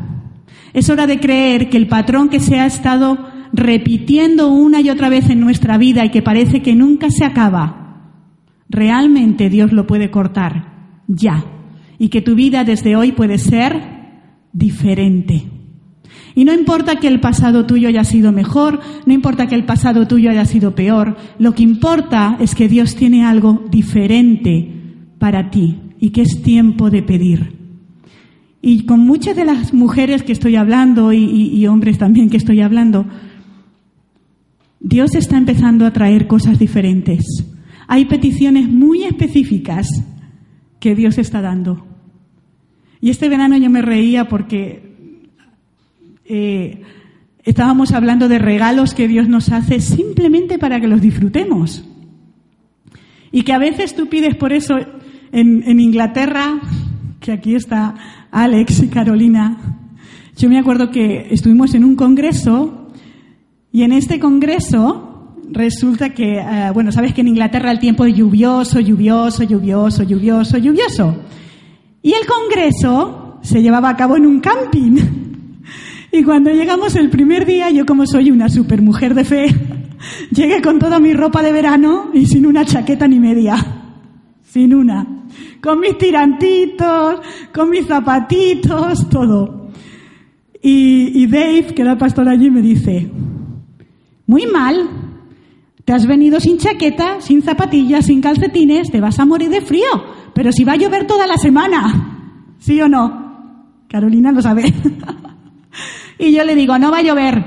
Es 0.74 0.90
hora 0.90 1.06
de 1.06 1.18
creer 1.18 1.70
que 1.70 1.78
el 1.78 1.88
patrón 1.88 2.28
que 2.28 2.40
se 2.40 2.58
ha 2.60 2.66
estado 2.66 3.18
repitiendo 3.54 4.48
una 4.48 4.82
y 4.82 4.90
otra 4.90 5.08
vez 5.08 5.30
en 5.30 5.40
nuestra 5.40 5.78
vida 5.78 6.04
y 6.04 6.10
que 6.10 6.20
parece 6.20 6.60
que 6.60 6.74
nunca 6.74 7.10
se 7.10 7.24
acaba, 7.24 8.12
realmente 8.68 9.48
Dios 9.48 9.72
lo 9.72 9.86
puede 9.86 10.10
cortar 10.10 11.00
ya. 11.08 11.44
Y 11.98 12.08
que 12.08 12.20
tu 12.20 12.34
vida 12.34 12.64
desde 12.64 12.94
hoy 12.94 13.12
puede 13.12 13.38
ser 13.38 13.80
diferente. 14.52 15.48
Y 16.34 16.44
no 16.44 16.52
importa 16.52 16.96
que 16.96 17.08
el 17.08 17.20
pasado 17.20 17.64
tuyo 17.64 17.88
haya 17.88 18.04
sido 18.04 18.30
mejor, 18.30 18.80
no 19.06 19.12
importa 19.14 19.46
que 19.46 19.54
el 19.54 19.64
pasado 19.64 20.06
tuyo 20.06 20.30
haya 20.30 20.44
sido 20.44 20.74
peor, 20.74 21.16
lo 21.38 21.54
que 21.54 21.62
importa 21.62 22.36
es 22.40 22.54
que 22.54 22.68
Dios 22.68 22.94
tiene 22.94 23.24
algo 23.24 23.64
diferente 23.70 24.81
para 25.22 25.50
ti 25.50 25.78
y 26.00 26.10
que 26.10 26.22
es 26.22 26.42
tiempo 26.42 26.90
de 26.90 27.00
pedir. 27.00 27.52
Y 28.60 28.86
con 28.86 29.06
muchas 29.06 29.36
de 29.36 29.44
las 29.44 29.72
mujeres 29.72 30.24
que 30.24 30.32
estoy 30.32 30.56
hablando 30.56 31.12
y, 31.12 31.64
hombres 31.68 31.96
también 31.96 32.28
que 32.28 32.38
estoy 32.38 32.60
hablando, 32.60 33.06
Dios 34.80 35.14
está 35.14 35.38
empezando 35.38 35.86
a 35.86 35.92
traer 35.92 36.26
cosas 36.26 36.58
diferentes. 36.58 37.24
Hay 37.86 38.06
peticiones 38.06 38.68
muy 38.68 39.04
específicas 39.04 39.86
que 40.80 40.96
Dios 40.96 41.18
está 41.18 41.40
dando. 41.40 41.86
Y 43.00 43.10
este 43.10 43.28
verano 43.28 43.56
yo 43.56 43.70
me 43.70 43.80
reía 43.80 44.26
porque 44.26 45.28
eh, 46.24 46.82
estábamos 47.44 47.92
hablando 47.92 48.26
de 48.26 48.40
regalos 48.40 48.92
que 48.92 49.06
Dios 49.06 49.28
nos 49.28 49.52
hace 49.52 49.78
simplemente 49.78 50.58
para 50.58 50.80
que 50.80 50.88
los 50.88 51.00
disfrutemos. 51.00 51.88
Y 53.30 53.42
que 53.42 53.52
a 53.52 53.58
veces 53.58 53.94
tú 53.94 54.08
pides 54.08 54.34
por 54.34 54.52
eso 54.52 54.80
en, 55.32 55.80
Inglaterra, 55.80 56.60
que 57.18 57.32
aquí 57.32 57.54
está 57.54 57.94
Alex 58.30 58.82
y 58.82 58.88
Carolina, 58.88 59.58
yo 60.36 60.48
me 60.48 60.58
acuerdo 60.58 60.90
que 60.90 61.28
estuvimos 61.30 61.74
en 61.74 61.84
un 61.84 61.96
congreso 61.96 62.88
y 63.72 63.82
en 63.82 63.92
este 63.92 64.20
congreso 64.20 65.34
resulta 65.50 66.10
que, 66.10 66.38
eh, 66.38 66.70
bueno, 66.72 66.92
sabes 66.92 67.14
que 67.14 67.22
en 67.22 67.28
Inglaterra 67.28 67.70
el 67.70 67.78
tiempo 67.78 68.04
es 68.04 68.14
lluvioso, 68.14 68.80
lluvioso, 68.80 69.42
lluvioso, 69.42 70.02
lluvioso, 70.02 70.58
lluvioso. 70.58 71.16
Y 72.02 72.12
el 72.12 72.26
congreso 72.26 73.38
se 73.42 73.62
llevaba 73.62 73.90
a 73.90 73.96
cabo 73.96 74.16
en 74.16 74.26
un 74.26 74.40
camping. 74.40 74.96
Y 76.10 76.24
cuando 76.24 76.50
llegamos 76.50 76.94
el 76.96 77.08
primer 77.08 77.46
día, 77.46 77.70
yo 77.70 77.86
como 77.86 78.06
soy 78.06 78.30
una 78.30 78.50
supermujer 78.50 79.14
de 79.14 79.24
fe, 79.24 79.46
llegué 80.30 80.60
con 80.60 80.78
toda 80.78 81.00
mi 81.00 81.14
ropa 81.14 81.42
de 81.42 81.52
verano 81.52 82.10
y 82.12 82.26
sin 82.26 82.44
una 82.44 82.66
chaqueta 82.66 83.08
ni 83.08 83.18
media. 83.18 83.56
Sin 84.42 84.74
una 84.74 85.21
con 85.62 85.80
mis 85.80 85.96
tirantitos, 85.98 87.20
con 87.52 87.70
mis 87.70 87.86
zapatitos, 87.86 89.08
todo. 89.08 89.62
Y, 90.64 91.26
Dave, 91.26 91.74
que 91.74 91.82
era 91.82 91.98
pastor 91.98 92.28
allí, 92.28 92.48
me 92.48 92.62
dice, 92.62 93.10
muy 94.26 94.46
mal, 94.46 94.88
te 95.84 95.92
has 95.92 96.06
venido 96.06 96.38
sin 96.38 96.58
chaqueta, 96.58 97.20
sin 97.20 97.42
zapatillas, 97.42 98.06
sin 98.06 98.20
calcetines, 98.20 98.90
te 98.90 99.00
vas 99.00 99.18
a 99.18 99.24
morir 99.24 99.50
de 99.50 99.60
frío, 99.60 99.90
pero 100.32 100.52
si 100.52 100.62
va 100.62 100.74
a 100.74 100.76
llover 100.76 101.08
toda 101.08 101.26
la 101.26 101.36
semana, 101.36 102.54
¿sí 102.60 102.80
o 102.80 102.88
no? 102.88 103.82
Carolina 103.88 104.30
lo 104.30 104.40
sabe. 104.40 104.72
y 106.18 106.32
yo 106.32 106.44
le 106.44 106.54
digo, 106.54 106.78
no 106.78 106.92
va 106.92 106.98
a 106.98 107.02
llover. 107.02 107.44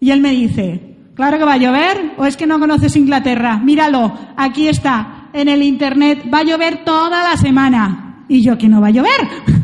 Y 0.00 0.10
él 0.10 0.22
me 0.22 0.30
dice, 0.30 0.96
claro 1.14 1.36
que 1.36 1.44
va 1.44 1.54
a 1.54 1.58
llover, 1.58 2.14
o 2.16 2.24
es 2.24 2.38
que 2.38 2.46
no 2.46 2.58
conoces 2.58 2.96
Inglaterra, 2.96 3.58
míralo, 3.58 4.14
aquí 4.34 4.66
está, 4.66 5.19
en 5.32 5.48
el 5.48 5.62
internet, 5.62 6.24
va 6.32 6.38
a 6.38 6.44
llover 6.44 6.84
toda 6.84 7.22
la 7.22 7.36
semana. 7.36 8.24
Y 8.28 8.42
yo 8.42 8.56
que 8.58 8.68
no 8.68 8.80
va 8.80 8.88
a 8.88 8.92
llover. 8.92 9.28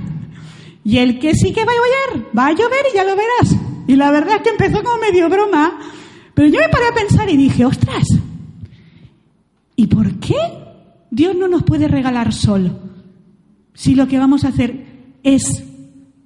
Y 0.87 0.98
el 0.98 1.18
que 1.18 1.35
sí 1.35 1.52
que 1.52 1.64
va 1.64 1.72
a 1.72 2.14
llover, 2.14 2.26
va 2.38 2.46
a 2.46 2.52
llover 2.52 2.87
y 2.92 2.94
ya 2.94 3.02
lo 3.02 3.16
verás. 3.16 3.61
Y 3.88 3.96
la 3.96 4.12
verdad 4.12 4.37
es 4.37 4.42
que 4.42 4.50
empezó 4.50 4.85
como 4.85 4.98
medio 5.00 5.29
broma, 5.29 5.81
pero 6.33 6.46
yo 6.46 6.61
me 6.61 6.68
paré 6.68 6.85
a 6.87 6.94
pensar 6.94 7.29
y 7.29 7.37
dije, 7.37 7.64
ostras, 7.64 8.07
¿y 9.74 9.88
por 9.88 10.20
qué 10.20 10.37
Dios 11.11 11.35
no 11.35 11.48
nos 11.48 11.64
puede 11.64 11.88
regalar 11.88 12.33
sol? 12.33 12.79
Si 13.74 13.96
lo 13.96 14.07
que 14.07 14.16
vamos 14.16 14.44
a 14.44 14.48
hacer 14.50 15.16
es 15.24 15.64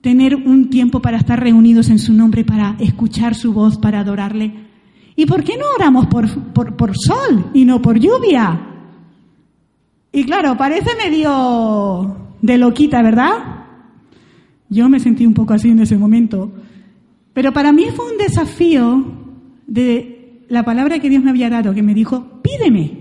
tener 0.02 0.36
un 0.36 0.68
tiempo 0.68 1.00
para 1.00 1.16
estar 1.16 1.40
reunidos 1.40 1.88
en 1.88 1.98
su 1.98 2.12
nombre, 2.12 2.44
para 2.44 2.76
escuchar 2.80 3.34
su 3.34 3.54
voz, 3.54 3.78
para 3.78 4.00
adorarle. 4.00 4.52
¿Y 5.16 5.24
por 5.24 5.42
qué 5.42 5.56
no 5.56 5.64
oramos 5.74 6.06
por, 6.06 6.52
por, 6.52 6.76
por 6.76 6.94
sol 6.98 7.50
y 7.54 7.64
no 7.64 7.80
por 7.80 7.98
lluvia? 7.98 8.69
Y 10.12 10.24
claro, 10.24 10.56
parece 10.56 10.90
medio 10.96 12.16
de 12.42 12.58
loquita, 12.58 13.02
¿verdad? 13.02 13.32
Yo 14.68 14.88
me 14.88 15.00
sentí 15.00 15.26
un 15.26 15.34
poco 15.34 15.54
así 15.54 15.68
en 15.68 15.80
ese 15.80 15.96
momento. 15.96 16.52
Pero 17.32 17.52
para 17.52 17.72
mí 17.72 17.86
fue 17.94 18.10
un 18.10 18.18
desafío 18.18 19.04
de 19.66 20.44
la 20.48 20.64
palabra 20.64 20.98
que 20.98 21.08
Dios 21.08 21.22
me 21.22 21.30
había 21.30 21.48
dado, 21.48 21.72
que 21.72 21.82
me 21.82 21.94
dijo, 21.94 22.40
pídeme, 22.42 22.92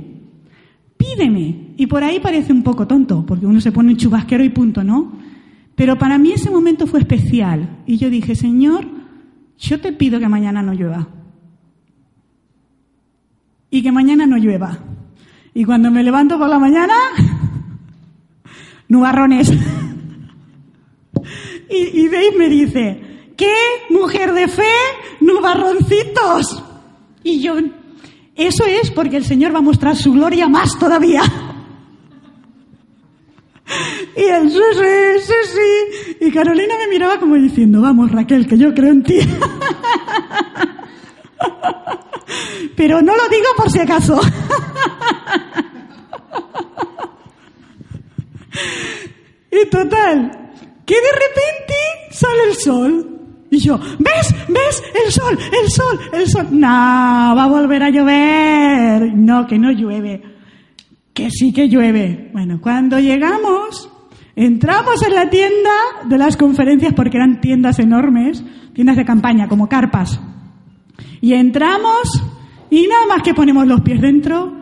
pídeme. 0.98 1.74
Y 1.78 1.88
por 1.88 2.04
ahí 2.04 2.20
parece 2.20 2.54
un 2.54 2.62
poco 2.62 2.86
tonto, 2.86 3.26
porque 3.26 3.46
uno 3.46 3.60
se 3.60 3.72
pone 3.72 3.92
un 3.92 3.98
chubasquero 3.98 4.44
y 4.44 4.50
punto, 4.50 4.84
¿no? 4.84 5.14
Pero 5.76 5.98
para 5.98 6.18
mí 6.18 6.32
ese 6.32 6.52
momento 6.52 6.86
fue 6.86 7.00
especial. 7.00 7.82
Y 7.88 7.98
yo 7.98 8.10
dije, 8.10 8.36
Señor, 8.36 8.86
yo 9.58 9.80
te 9.80 9.94
pido 9.94 10.20
que 10.20 10.28
mañana 10.28 10.62
no 10.62 10.74
llueva. 10.74 11.08
Y 13.72 13.82
que 13.82 13.92
mañana 13.92 14.26
no 14.28 14.38
llueva. 14.38 14.80
Y 15.54 15.66
cuando 15.66 15.92
me 15.92 16.04
levanto 16.04 16.38
por 16.38 16.50
la 16.50 16.60
mañana, 16.60 16.94
nubarrones. 18.88 19.52
y, 21.70 22.02
y 22.02 22.08
Dave 22.08 22.32
me 22.38 22.50
dice, 22.50 23.02
¿qué 23.36 23.54
mujer 23.90 24.34
de 24.34 24.48
fe? 24.48 24.64
Nubarroncitos. 25.22 26.64
Y 27.24 27.42
yo, 27.42 27.56
eso 28.36 28.66
es 28.66 28.92
porque 28.92 29.18
el 29.18 29.26
Señor 29.26 29.54
va 29.54 29.60
a 29.60 29.62
mostrar 29.62 29.96
su 29.96 30.14
gloria 30.14 30.48
más 30.48 30.78
todavía. 30.80 31.24
Y 34.16 34.24
él, 34.24 34.50
sí, 34.50 34.58
sí, 34.74 35.20
sí, 35.22 35.34
sí. 35.46 36.16
Y 36.22 36.32
Carolina 36.32 36.74
me 36.80 36.88
miraba 36.88 37.20
como 37.20 37.36
diciendo, 37.36 37.82
vamos 37.82 38.12
Raquel, 38.12 38.48
que 38.48 38.58
yo 38.58 38.74
creo 38.74 38.92
en 38.92 39.04
ti. 39.04 39.20
Pero 42.76 43.02
no 43.02 43.16
lo 43.16 43.28
digo 43.30 43.48
por 43.58 43.72
si 43.72 43.80
acaso. 43.80 44.20
Y 49.52 49.70
total, 49.70 50.52
que 50.86 50.96
de 50.96 51.12
repente 51.12 51.74
sale 52.12 52.44
el 52.50 52.56
sol. 52.56 53.16
Y 53.52 53.60
yo, 53.60 53.80
¿ves? 53.80 54.36
¿Ves? 54.48 54.84
El 55.06 55.12
sol, 55.12 55.38
el 55.40 55.70
sol, 55.72 56.00
el 56.14 56.28
sol. 56.30 56.48
No, 56.52 56.68
va 56.68 57.44
a 57.44 57.48
volver 57.48 57.82
a 57.84 57.90
llover. 57.90 59.14
No, 59.16 59.48
que 59.48 59.58
no 59.58 59.72
llueve. 59.72 60.22
Que 61.14 61.32
sí 61.32 61.52
que 61.52 61.68
llueve. 61.68 62.30
Bueno, 62.32 62.60
cuando 62.62 63.00
llegamos, 63.00 63.90
entramos 64.36 65.02
en 65.02 65.16
la 65.16 65.30
tienda 65.30 65.72
de 66.06 66.18
las 66.18 66.38
conferencias 66.38 66.94
porque 66.94 67.18
eran 67.18 67.42
tiendas 67.42 67.80
enormes, 67.80 68.44
tiendas 68.74 68.98
de 68.98 69.06
campaña, 69.06 69.48
como 69.48 69.68
carpas. 69.68 70.22
Y 71.22 71.34
entramos 71.34 72.22
y 72.70 72.88
nada 72.88 73.06
más 73.08 73.24
que 73.24 73.34
ponemos 73.34 73.68
los 73.68 73.82
pies 73.82 74.00
dentro, 74.02 74.54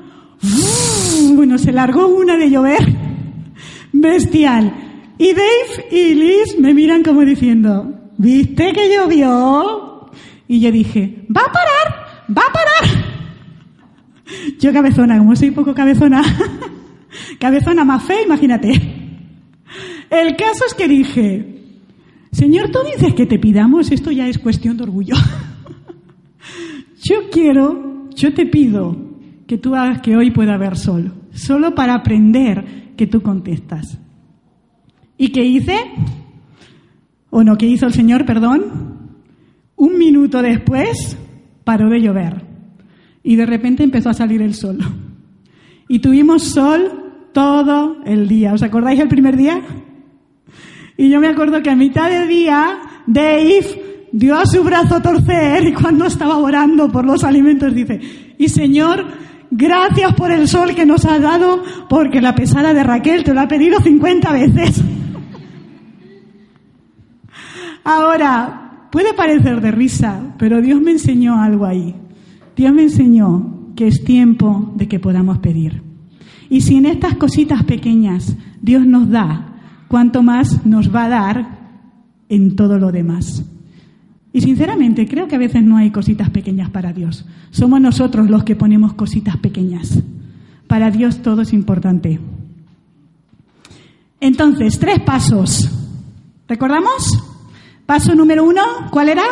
bueno, 1.33 1.57
se 1.57 1.71
largó 1.71 2.07
una 2.07 2.37
de 2.37 2.49
llover. 2.49 2.79
Bestial. 3.91 4.73
Y 5.17 5.33
Dave 5.33 5.87
y 5.91 6.13
Liz 6.13 6.59
me 6.59 6.73
miran 6.73 7.03
como 7.03 7.21
diciendo, 7.21 7.93
¿viste 8.17 8.71
que 8.73 8.93
llovió? 8.93 10.11
Y 10.47 10.59
yo 10.59 10.71
dije, 10.71 11.25
va 11.35 11.41
a 11.41 11.51
parar, 11.51 12.25
va 12.29 12.43
a 12.47 12.53
parar. 12.53 13.07
Yo 14.59 14.71
cabezona, 14.71 15.17
como 15.17 15.35
soy 15.35 15.51
poco 15.51 15.73
cabezona, 15.73 16.21
cabezona 17.39 17.83
más 17.83 18.03
fe, 18.03 18.23
imagínate. 18.25 18.69
El 20.09 20.35
caso 20.35 20.65
es 20.67 20.73
que 20.73 20.87
dije, 20.87 21.57
Señor, 22.31 22.69
tú 22.71 22.79
dices 22.85 23.13
que 23.13 23.25
te 23.25 23.39
pidamos, 23.39 23.91
esto 23.91 24.11
ya 24.11 24.27
es 24.27 24.37
cuestión 24.37 24.77
de 24.77 24.83
orgullo. 24.83 25.15
Yo 27.07 27.29
quiero, 27.31 28.09
yo 28.15 28.33
te 28.33 28.45
pido 28.45 28.95
que 29.45 29.57
tú 29.57 29.75
hagas 29.75 30.01
que 30.01 30.15
hoy 30.15 30.31
pueda 30.31 30.55
haber 30.55 30.75
sol, 30.75 31.13
solo 31.31 31.73
para 31.73 31.93
aprender 31.93 32.93
que 32.97 33.07
tú 33.07 33.21
contestas. 33.21 33.97
¿Y 35.17 35.29
qué 35.29 35.45
hice? 35.45 35.77
¿O 37.29 37.43
no, 37.43 37.57
qué 37.57 37.65
hizo 37.65 37.85
el 37.85 37.93
Señor, 37.93 38.25
perdón? 38.25 39.07
Un 39.77 39.97
minuto 39.97 40.41
después 40.41 41.17
paró 41.63 41.89
de 41.89 42.01
llover 42.01 42.43
y 43.23 43.35
de 43.35 43.45
repente 43.45 43.83
empezó 43.83 44.09
a 44.09 44.13
salir 44.13 44.41
el 44.41 44.53
sol. 44.53 44.79
Y 45.87 45.99
tuvimos 45.99 46.43
sol 46.43 47.29
todo 47.31 48.03
el 48.05 48.27
día. 48.27 48.53
¿Os 48.53 48.63
acordáis 48.63 48.99
el 48.99 49.07
primer 49.07 49.37
día? 49.37 49.61
Y 50.97 51.09
yo 51.09 51.21
me 51.21 51.27
acuerdo 51.27 51.61
que 51.61 51.69
a 51.69 51.75
mitad 51.77 52.09
del 52.09 52.27
día 52.27 52.79
Dave 53.05 53.96
dio 54.17 54.35
a 54.35 54.47
su 54.47 54.63
brazo 54.63 54.95
a 54.95 55.01
torcer 55.01 55.67
y 55.67 55.73
cuando 55.73 56.05
estaba 56.05 56.37
orando 56.37 56.91
por 56.91 57.05
los 57.05 57.23
alimentos 57.23 57.71
dice, 57.73 57.99
y 58.39 58.49
Señor, 58.49 59.05
gracias 59.51 60.15
por 60.15 60.31
el 60.31 60.47
sol 60.47 60.73
que 60.73 60.87
nos 60.87 61.05
has 61.05 61.21
dado 61.21 61.61
porque 61.87 62.19
la 62.19 62.33
pesada 62.33 62.73
de 62.73 62.83
Raquel 62.83 63.23
te 63.23 63.35
lo 63.35 63.41
ha 63.41 63.47
pedido 63.47 63.79
50 63.79 64.33
veces. 64.33 64.83
Ahora, 67.83 68.87
puede 68.91 69.13
parecer 69.13 69.61
de 69.61 69.69
risa, 69.69 70.33
pero 70.39 70.63
Dios 70.63 70.81
me 70.81 70.93
enseñó 70.93 71.39
algo 71.39 71.67
ahí. 71.67 71.93
Dios 72.55 72.73
me 72.73 72.83
enseñó 72.83 73.73
que 73.75 73.85
es 73.85 74.03
tiempo 74.03 74.73
de 74.75 74.87
que 74.87 74.99
podamos 74.99 75.37
pedir. 75.37 75.83
Y 76.49 76.61
si 76.61 76.77
en 76.77 76.87
estas 76.87 77.17
cositas 77.17 77.63
pequeñas 77.65 78.35
Dios 78.63 78.83
nos 78.83 79.11
da, 79.11 79.59
cuánto 79.87 80.23
más 80.23 80.65
nos 80.65 80.93
va 80.93 81.03
a 81.03 81.09
dar 81.09 81.59
en 82.29 82.55
todo 82.55 82.79
lo 82.79 82.91
demás. 82.91 83.45
Y 84.37 84.41
sinceramente 84.41 85.07
creo 85.07 85.27
que 85.27 85.35
a 85.35 85.39
veces 85.39 85.63
no 85.63 85.77
hay 85.77 85.89
cositas 85.89 86.29
pequeñas 86.29 86.69
para 86.69 86.93
Dios. 86.93 87.25
Somos 87.49 87.81
nosotros 87.81 88.29
los 88.29 88.43
que 88.43 88.55
ponemos 88.55 88.93
cositas 88.93 89.35
pequeñas. 89.37 89.97
Para 90.67 90.91
Dios 90.91 91.23
todo 91.23 91.41
es 91.41 91.53
importante. 91.53 92.19
Entonces, 94.21 94.77
tres 94.77 94.99
pasos. 94.99 95.67
¿Recordamos? 96.47 97.17
Paso 97.87 98.13
número 98.13 98.43
uno, 98.43 98.61
¿cuál 98.91 99.09
era? 99.09 99.23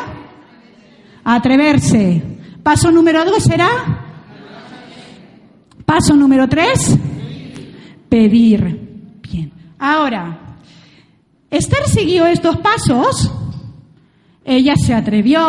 Atreverse. 1.23 2.23
Paso 2.63 2.89
número 2.89 3.23
dos 3.25 3.47
era. 3.47 3.67
Paso 5.85 6.15
número 6.15 6.49
tres, 6.49 6.97
pedir. 8.09 9.19
Bien. 9.21 9.51
Ahora, 9.77 10.57
Esther 11.51 11.87
siguió 11.89 12.25
estos 12.25 12.57
pasos. 12.57 13.44
Ella 14.45 14.75
se 14.77 14.93
atrevió, 14.93 15.41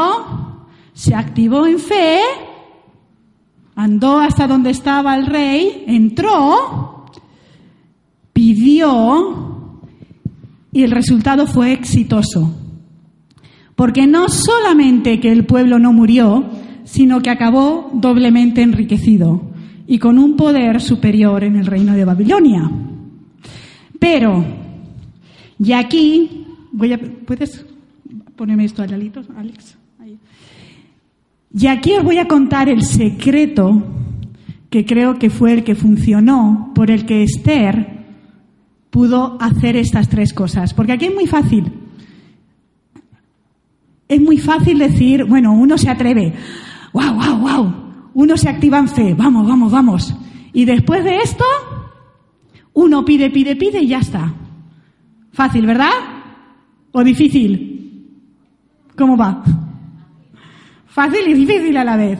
se 0.94 1.14
activó 1.14 1.66
en 1.66 1.78
fe, 1.78 2.20
andó 3.74 4.18
hasta 4.18 4.46
donde 4.46 4.70
estaba 4.70 5.14
el 5.14 5.26
rey, 5.26 5.84
entró, 5.86 7.04
pidió 8.32 9.82
y 10.72 10.82
el 10.82 10.90
resultado 10.90 11.46
fue 11.46 11.74
exitoso. 11.74 12.54
Porque 13.74 14.06
no 14.06 14.30
solamente 14.30 15.20
que 15.20 15.30
el 15.30 15.44
pueblo 15.44 15.78
no 15.78 15.92
murió, 15.92 16.46
sino 16.84 17.20
que 17.20 17.28
acabó 17.28 17.90
doblemente 17.92 18.62
enriquecido 18.62 19.42
y 19.86 19.98
con 19.98 20.18
un 20.18 20.36
poder 20.36 20.80
superior 20.80 21.44
en 21.44 21.56
el 21.56 21.66
reino 21.66 21.92
de 21.92 22.06
Babilonia. 22.06 22.70
Pero, 23.98 24.42
y 25.58 25.72
aquí, 25.72 26.46
voy 26.72 26.94
a, 26.94 26.98
¿puedes 26.98 27.65
ponerme 28.36 28.64
esto 28.64 28.82
al 28.82 28.90
lalito, 28.90 29.22
Alex? 29.36 29.78
Y 31.58 31.66
aquí 31.68 31.94
os 31.94 32.04
voy 32.04 32.18
a 32.18 32.28
contar 32.28 32.68
el 32.68 32.82
secreto 32.82 33.82
que 34.68 34.84
creo 34.84 35.18
que 35.18 35.30
fue 35.30 35.54
el 35.54 35.64
que 35.64 35.74
funcionó, 35.74 36.72
por 36.74 36.90
el 36.90 37.06
que 37.06 37.22
Esther 37.22 38.04
pudo 38.90 39.38
hacer 39.40 39.76
estas 39.76 40.08
tres 40.08 40.34
cosas. 40.34 40.74
Porque 40.74 40.92
aquí 40.92 41.06
es 41.06 41.14
muy 41.14 41.26
fácil. 41.26 41.72
Es 44.08 44.20
muy 44.20 44.38
fácil 44.38 44.78
decir, 44.78 45.24
bueno, 45.24 45.52
uno 45.52 45.78
se 45.78 45.90
atreve, 45.90 46.32
wow, 46.92 47.14
wow, 47.14 47.38
wow, 47.38 47.74
uno 48.14 48.36
se 48.36 48.48
activa 48.48 48.78
en 48.78 48.88
fe, 48.88 49.14
vamos, 49.14 49.46
vamos, 49.48 49.72
vamos. 49.72 50.14
Y 50.52 50.64
después 50.64 51.02
de 51.02 51.16
esto, 51.18 51.44
uno 52.74 53.04
pide, 53.04 53.30
pide, 53.30 53.56
pide 53.56 53.80
y 53.80 53.88
ya 53.88 53.98
está. 53.98 54.32
Fácil, 55.32 55.66
¿verdad? 55.66 55.90
¿O 56.92 57.02
difícil? 57.02 57.65
¿Cómo 58.96 59.16
va? 59.16 59.42
Fácil 60.86 61.28
y 61.28 61.34
difícil 61.34 61.76
a 61.76 61.84
la 61.84 61.96
vez. 61.96 62.18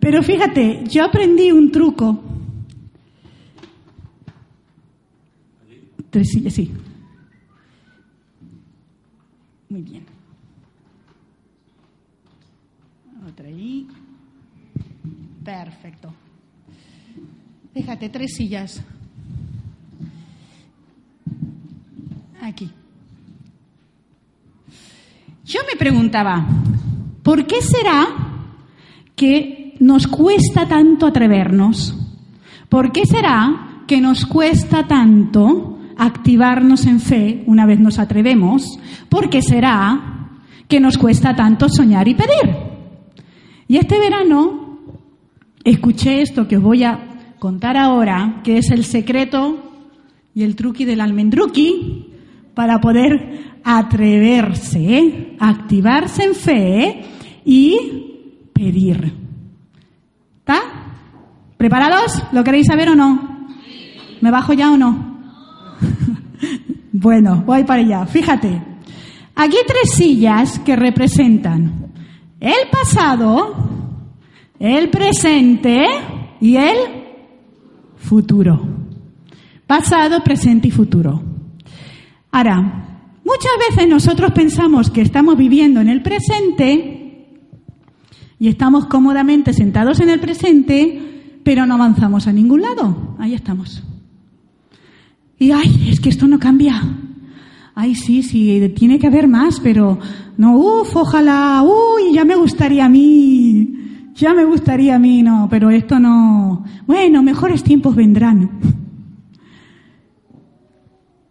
Pero 0.00 0.22
fíjate, 0.22 0.84
yo 0.88 1.04
aprendí 1.04 1.52
un 1.52 1.70
truco. 1.70 2.22
Tres 6.10 6.28
sillas, 6.30 6.54
sí. 6.54 6.72
Muy 9.68 9.82
bien. 9.82 10.04
Otra 13.28 13.48
ahí. 13.48 13.86
Perfecto. 15.44 16.12
Fíjate, 17.72 18.08
tres 18.08 18.34
sillas. 18.34 18.82
Aquí. 22.40 22.72
Yo 25.46 25.60
me 25.70 25.78
preguntaba, 25.78 26.44
¿por 27.22 27.46
qué 27.46 27.62
será 27.62 28.04
que 29.14 29.76
nos 29.78 30.08
cuesta 30.08 30.66
tanto 30.66 31.06
atrevernos? 31.06 31.96
¿Por 32.68 32.90
qué 32.90 33.06
será 33.06 33.84
que 33.86 34.00
nos 34.00 34.26
cuesta 34.26 34.88
tanto 34.88 35.78
activarnos 35.96 36.84
en 36.86 36.98
fe 36.98 37.44
una 37.46 37.64
vez 37.64 37.78
nos 37.78 38.00
atrevemos? 38.00 38.80
¿Por 39.08 39.30
qué 39.30 39.40
será 39.40 40.40
que 40.66 40.80
nos 40.80 40.98
cuesta 40.98 41.36
tanto 41.36 41.68
soñar 41.68 42.08
y 42.08 42.14
pedir? 42.14 42.56
Y 43.68 43.76
este 43.76 44.00
verano 44.00 44.80
escuché 45.62 46.22
esto 46.22 46.48
que 46.48 46.56
os 46.56 46.62
voy 46.64 46.82
a 46.82 47.34
contar 47.38 47.76
ahora, 47.76 48.40
que 48.42 48.58
es 48.58 48.72
el 48.72 48.82
secreto 48.82 49.62
y 50.34 50.42
el 50.42 50.56
truqui 50.56 50.84
del 50.84 51.00
almendruqui 51.00 52.14
para 52.52 52.80
poder 52.80 53.55
atreverse, 53.68 55.34
activarse 55.40 56.22
en 56.22 56.34
fe 56.36 57.04
y 57.44 58.48
pedir. 58.52 59.12
¿Está? 60.38 60.60
¿Preparados? 61.56 62.22
¿Lo 62.30 62.44
queréis 62.44 62.68
saber 62.68 62.90
o 62.90 62.94
no? 62.94 63.48
¿Me 64.20 64.30
bajo 64.30 64.52
ya 64.52 64.70
o 64.70 64.76
no? 64.76 65.18
bueno, 66.92 67.42
voy 67.44 67.64
para 67.64 67.82
allá. 67.82 68.06
Fíjate. 68.06 68.62
Aquí 69.34 69.56
tres 69.66 69.94
sillas 69.94 70.60
que 70.60 70.76
representan 70.76 71.92
el 72.38 72.70
pasado, 72.70 73.52
el 74.60 74.90
presente 74.90 75.84
y 76.40 76.56
el 76.56 76.76
futuro. 77.96 78.60
Pasado, 79.66 80.22
presente 80.22 80.68
y 80.68 80.70
futuro. 80.70 81.20
Ahora, 82.30 82.85
muchas 83.26 83.52
veces 83.68 83.88
nosotros 83.88 84.32
pensamos 84.32 84.90
que 84.90 85.02
estamos 85.02 85.36
viviendo 85.36 85.80
en 85.80 85.88
el 85.88 86.02
presente 86.02 87.28
y 88.38 88.48
estamos 88.48 88.86
cómodamente 88.86 89.52
sentados 89.52 90.00
en 90.00 90.10
el 90.10 90.20
presente, 90.20 91.40
pero 91.42 91.66
no 91.66 91.74
avanzamos 91.74 92.26
a 92.26 92.32
ningún 92.32 92.62
lado. 92.62 93.16
Ahí 93.18 93.34
estamos. 93.34 93.82
Y 95.38 95.50
ay, 95.50 95.88
es 95.90 96.00
que 96.00 96.08
esto 96.08 96.26
no 96.26 96.38
cambia. 96.38 96.82
Ay, 97.74 97.94
sí, 97.94 98.22
sí, 98.22 98.72
tiene 98.74 98.98
que 98.98 99.06
haber 99.06 99.28
más, 99.28 99.60
pero 99.60 99.98
no, 100.38 100.56
uff, 100.56 100.96
ojalá, 100.96 101.62
uy, 101.62 102.14
ya 102.14 102.24
me 102.24 102.36
gustaría 102.36 102.86
a 102.86 102.88
mí, 102.88 104.12
ya 104.14 104.32
me 104.32 104.44
gustaría 104.44 104.94
a 104.94 104.98
mí, 104.98 105.22
no, 105.22 105.46
pero 105.50 105.70
esto 105.70 105.98
no. 105.98 106.64
Bueno, 106.86 107.22
mejores 107.22 107.62
tiempos 107.62 107.94
vendrán. 107.94 108.85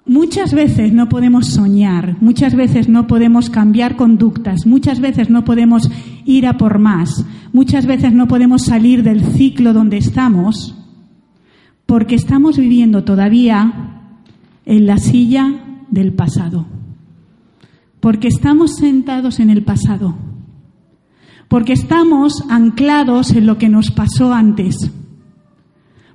Muchas 0.08 0.54
veces 0.54 0.94
no 0.94 1.10
podemos 1.10 1.48
soñar, 1.48 2.18
muchas 2.22 2.54
veces 2.54 2.88
no 2.88 3.08
podemos 3.08 3.50
cambiar 3.50 3.96
conductas, 3.96 4.68
muchas 4.68 5.00
veces 5.00 5.32
no 5.32 5.44
podemos 5.44 5.89
ir 6.26 6.46
a 6.46 6.58
por 6.58 6.78
más, 6.78 7.26
muchas 7.54 7.88
veces 7.88 8.13
no 8.13 8.28
podemos 8.28 8.62
salir 8.62 9.02
del 9.02 9.24
ciclo 9.24 9.74
donde 9.74 9.98
estamos, 9.98 10.76
porque 11.88 12.13
estamos 12.13 12.58
viviendo 12.58 13.04
todavía 13.04 14.12
en 14.65 14.86
la 14.86 14.98
silla 14.98 15.82
del 15.89 16.13
pasado. 16.13 16.68
Porque 18.00 18.28
estamos 18.28 18.76
sentados 18.76 19.39
en 19.39 19.50
el 19.50 19.63
pasado. 19.63 20.15
Porque 21.48 21.74
estamos 21.74 22.44
anclados 22.50 23.32
en 23.32 23.48
lo 23.48 23.58
que 23.58 23.70
nos 23.70 23.89
pasó 23.89 24.34
antes. 24.34 24.91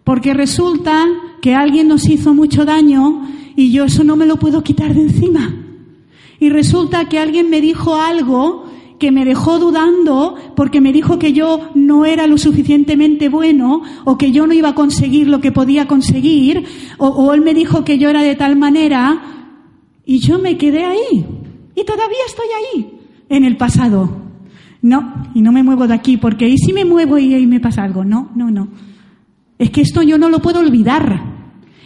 Porque 0.04 0.32
resulta 0.32 1.04
que 1.42 1.54
alguien 1.54 1.88
nos 1.88 2.08
hizo 2.08 2.34
mucho 2.34 2.64
daño 2.64 3.26
y 3.56 3.72
yo 3.72 3.84
eso 3.84 4.04
no 4.04 4.16
me 4.16 4.26
lo 4.26 4.36
puedo 4.36 4.62
quitar 4.62 4.94
de 4.94 5.02
encima. 5.02 5.54
Y 6.38 6.48
resulta 6.48 7.08
que 7.08 7.18
alguien 7.18 7.50
me 7.50 7.60
dijo 7.60 7.96
algo 7.96 8.64
que 9.00 9.10
me 9.10 9.24
dejó 9.24 9.58
dudando 9.58 10.36
porque 10.54 10.80
me 10.80 10.92
dijo 10.92 11.18
que 11.18 11.32
yo 11.32 11.70
no 11.74 12.04
era 12.04 12.26
lo 12.26 12.38
suficientemente 12.38 13.28
bueno 13.28 13.82
o 14.04 14.16
que 14.18 14.30
yo 14.30 14.46
no 14.46 14.52
iba 14.52 14.68
a 14.68 14.74
conseguir 14.74 15.26
lo 15.26 15.40
que 15.40 15.52
podía 15.52 15.88
conseguir 15.88 16.64
o, 16.98 17.32
él 17.32 17.40
me 17.40 17.54
dijo 17.54 17.82
que 17.82 17.98
yo 17.98 18.10
era 18.10 18.22
de 18.22 18.36
tal 18.36 18.56
manera 18.56 19.22
y 20.04 20.18
yo 20.18 20.38
me 20.38 20.56
quedé 20.56 20.84
ahí. 20.84 21.26
Y 21.74 21.84
todavía 21.84 22.18
estoy 22.26 22.46
ahí, 22.58 22.98
en 23.28 23.44
el 23.44 23.56
pasado. 23.56 24.20
No, 24.82 25.14
y 25.34 25.40
no 25.40 25.52
me 25.52 25.62
muevo 25.62 25.86
de 25.86 25.94
aquí, 25.94 26.16
porque 26.16 26.46
ahí 26.46 26.58
sí 26.58 26.72
me 26.72 26.84
muevo 26.84 27.16
y 27.18 27.34
ahí 27.34 27.46
me 27.46 27.60
pasa 27.60 27.84
algo. 27.84 28.04
No, 28.04 28.30
no, 28.34 28.50
no. 28.50 28.68
Es 29.58 29.70
que 29.70 29.82
esto 29.82 30.02
yo 30.02 30.18
no 30.18 30.28
lo 30.28 30.40
puedo 30.40 30.60
olvidar. 30.60 31.29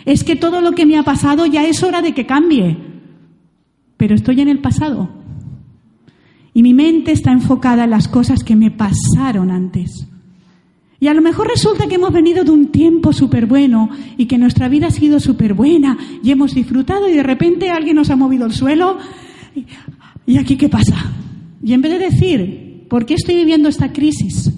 Es 0.05 0.25
que 0.25 0.37
todo 0.37 0.61
lo 0.61 0.73
que 0.73 0.87
me 0.87 0.99
ha 0.99 1.03
pasado 1.03 1.47
ya 1.47 1.67
es 1.67 1.83
hora 1.83 2.03
de 2.03 2.13
que 2.13 2.27
cambie. 2.27 2.77
Pero 3.97 4.15
estoy 4.15 4.41
en 4.41 4.49
el 4.49 4.59
pasado. 4.59 5.09
Y 6.53 6.63
mi 6.63 6.75
mente 6.75 7.13
está 7.13 7.33
enfocada 7.33 7.85
en 7.85 7.91
las 7.91 8.09
cosas 8.09 8.45
que 8.45 8.55
me 8.55 8.71
pasaron 8.71 9.51
antes. 9.51 10.07
Y 11.01 11.09
a 11.09 11.15
lo 11.15 11.21
mejor 11.21 11.49
resulta 11.49 11.87
que 11.87 11.97
hemos 11.97 12.13
venido 12.13 12.45
de 12.45 12.51
un 12.51 12.69
tiempo 12.69 13.13
súper 13.13 13.47
bueno 13.47 13.91
y 14.17 14.27
que 14.27 14.39
nuestra 14.39 14.69
vida 14.69 14.87
ha 14.87 14.91
sido 14.91 15.21
súper 15.21 15.53
buena 15.53 15.99
y 16.23 16.31
hemos 16.31 16.55
disfrutado 16.55 17.09
y 17.09 17.13
de 17.13 17.23
repente 17.23 17.71
alguien 17.71 17.97
nos 17.97 18.11
ha 18.11 18.17
movido 18.17 18.47
el 18.47 18.53
suelo. 18.53 18.97
¿Y 20.27 20.39
aquí 20.39 20.57
qué 20.57 20.69
pasa? 20.69 21.13
Y 21.63 21.73
en 21.73 21.83
vez 21.83 21.93
de 21.93 21.99
decir, 21.99 22.87
¿por 22.89 23.05
qué 23.05 23.15
estoy 23.15 23.35
viviendo 23.35 23.69
esta 23.69 23.93
crisis? 23.93 24.51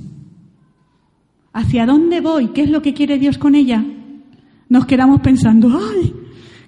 ¿Hacia 1.53 1.87
dónde 1.87 2.21
voy? 2.21 2.49
¿Qué 2.49 2.63
es 2.63 2.71
lo 2.71 2.83
que 2.83 2.95
quiere 2.95 3.19
Dios 3.19 3.39
con 3.39 3.55
ella? 3.55 3.85
Nos 4.69 4.87
quedamos 4.87 5.21
pensando, 5.21 5.79
ay, 5.79 6.15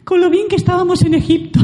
con 0.04 0.20
lo 0.20 0.30
bien 0.30 0.48
que 0.48 0.56
estábamos 0.56 1.02
en 1.02 1.14
Egipto. 1.14 1.60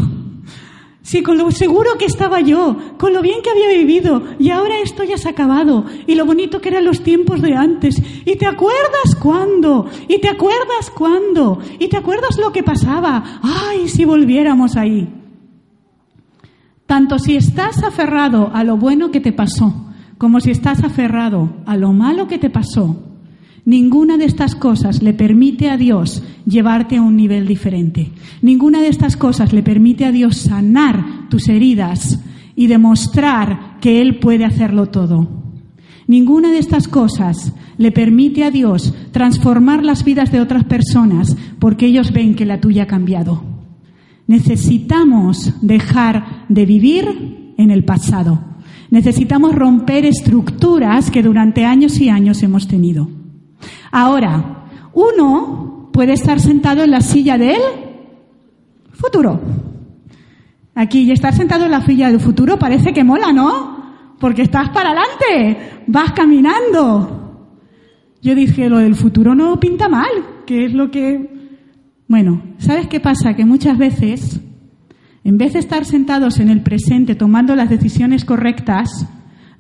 Sí, 1.05 1.23
con 1.23 1.37
lo 1.37 1.51
seguro 1.51 1.99
que 1.99 2.07
estaba 2.07 2.41
yo, 2.41 2.79
con 2.99 3.13
lo 3.13 3.21
bien 3.21 3.43
que 3.43 3.51
había 3.51 3.69
vivido, 3.69 4.23
y 4.39 4.49
ahora 4.49 4.81
esto 4.81 5.05
ya 5.05 5.19
se 5.19 5.29
ha 5.29 5.33
acabado, 5.33 5.85
y 6.07 6.15
lo 6.15 6.25
bonito 6.25 6.63
que 6.63 6.71
eran 6.71 6.87
los 6.87 7.03
tiempos 7.03 7.43
de 7.43 7.55
antes. 7.55 8.03
¿Y 8.25 8.37
te 8.37 8.47
acuerdas 8.47 9.15
cuándo? 9.21 9.87
¿Y 10.09 10.19
te 10.19 10.29
acuerdas 10.29 10.91
cuándo? 10.97 11.59
¿Y 11.79 11.89
te 11.89 11.99
acuerdas 11.99 12.39
lo 12.39 12.53
que 12.53 12.63
pasaba? 12.63 13.41
¡Ay, 13.43 13.87
si 13.89 14.07
volviéramos 14.07 14.77
ahí! 14.77 15.07
Tanto 16.87 17.19
si 17.19 17.37
estás 17.37 17.83
aferrado 17.83 18.51
a 18.55 18.65
lo 18.65 18.79
bueno 18.79 19.11
que 19.11 19.21
te 19.21 19.33
pasó, 19.33 19.93
como 20.17 20.41
si 20.41 20.53
estás 20.53 20.83
aferrado 20.85 21.51
a 21.67 21.77
lo 21.77 21.93
malo 21.93 22.29
que 22.29 22.39
te 22.39 22.49
pasó, 22.49 23.14
Ninguna 23.67 24.19
de 24.19 24.27
estas 24.27 24.55
cosas 24.55 25.03
le 25.03 25.15
permite 25.15 25.71
a 25.71 25.79
Dios 25.79 26.23
llevarte 26.47 26.97
a 26.97 27.03
un 27.03 27.17
nivel 27.17 27.47
diferente. 27.47 28.11
Ninguna 28.43 28.83
de 28.83 28.89
estas 28.89 29.17
cosas 29.17 29.55
le 29.55 29.63
permite 29.63 30.05
a 30.05 30.13
Dios 30.13 30.37
sanar 30.37 31.29
tus 31.31 31.49
heridas 31.49 32.21
y 32.55 32.67
demostrar 32.67 33.79
que 33.81 34.03
Él 34.03 34.19
puede 34.19 34.45
hacerlo 34.45 34.87
todo. 34.91 35.45
Ninguna 36.07 36.51
de 36.51 36.59
estas 36.59 36.89
cosas 36.89 37.55
le 37.79 37.91
permite 37.91 38.45
a 38.45 38.51
Dios 38.51 38.95
transformar 39.13 39.83
las 39.83 40.05
vidas 40.05 40.31
de 40.31 40.41
otras 40.41 40.65
personas 40.65 41.35
porque 41.59 41.87
ellos 41.87 42.13
ven 42.13 42.35
que 42.35 42.45
la 42.45 42.61
tuya 42.61 42.83
ha 42.83 42.87
cambiado. 42.87 43.43
Necesitamos 44.27 45.55
dejar 45.63 46.45
de 46.51 46.67
vivir 46.67 47.55
en 47.57 47.71
el 47.71 47.85
pasado. 47.85 48.41
Necesitamos 48.91 49.55
romper 49.55 50.05
estructuras 50.05 51.11
que 51.11 51.23
durante 51.23 51.65
años 51.65 51.99
y 51.99 52.11
años 52.11 52.43
hemos 52.43 52.69
tenido. 52.69 53.24
Ahora, 53.97 54.65
uno 54.93 55.89
puede 55.93 56.15
estar 56.15 56.41
sentado 56.41 56.83
en 56.83 56.91
la 56.91 57.01
silla 57.01 57.39
del 57.39 57.61
futuro. 58.91 59.41
Aquí, 60.75 61.03
y 61.03 61.13
estar 61.13 61.33
sentado 61.33 61.67
en 61.67 61.71
la 61.71 61.81
silla 61.81 62.11
del 62.11 62.19
futuro 62.19 62.59
parece 62.59 62.93
que 62.93 63.05
mola, 63.05 63.33
¿no? 63.33 64.17
Porque 64.19 64.43
estás 64.43 64.71
para 64.71 64.91
adelante, 64.91 65.85
vas 65.87 66.11
caminando. 66.11 67.61
Yo 68.21 68.35
dije, 68.35 68.69
lo 68.69 68.79
del 68.79 68.97
futuro 68.97 69.37
no 69.37 69.61
pinta 69.61 69.89
mal, 69.89 70.11
que 70.45 70.65
es 70.65 70.75
lo 70.75 70.91
que... 70.91 71.55
Bueno, 72.09 72.43
¿sabes 72.59 72.89
qué 72.89 72.99
pasa? 72.99 73.37
Que 73.37 73.45
muchas 73.45 73.79
veces, 73.79 74.41
en 75.23 75.39
vez 75.39 75.53
de 75.53 75.61
estar 75.61 75.85
sentados 75.85 76.41
en 76.41 76.49
el 76.49 76.65
presente 76.65 77.15
tomando 77.15 77.55
las 77.55 77.71
decisiones 77.71 78.25
correctas, 78.25 79.07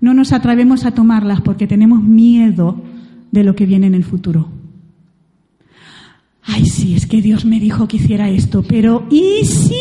no 0.01 0.12
nos 0.12 0.33
atrevemos 0.33 0.87
a 0.87 0.90
tomarlas 0.90 1.40
porque 1.40 1.68
tenemos 1.68 2.03
miedo 2.03 2.83
de 3.35 3.44
lo 3.44 3.55
que 3.55 3.66
viene 3.66 3.88
en 3.88 3.94
el 3.94 4.05
futuro. 4.05 4.49
Ay, 6.44 6.64
sí, 6.66 6.94
es 6.94 7.07
que 7.07 7.20
Dios 7.20 7.44
me 7.44 7.59
dijo 7.59 7.88
que 7.88 7.97
hiciera 7.97 8.31
esto, 8.31 8.62
pero 8.62 9.07
¿y 9.11 9.44
sí? 9.44 9.75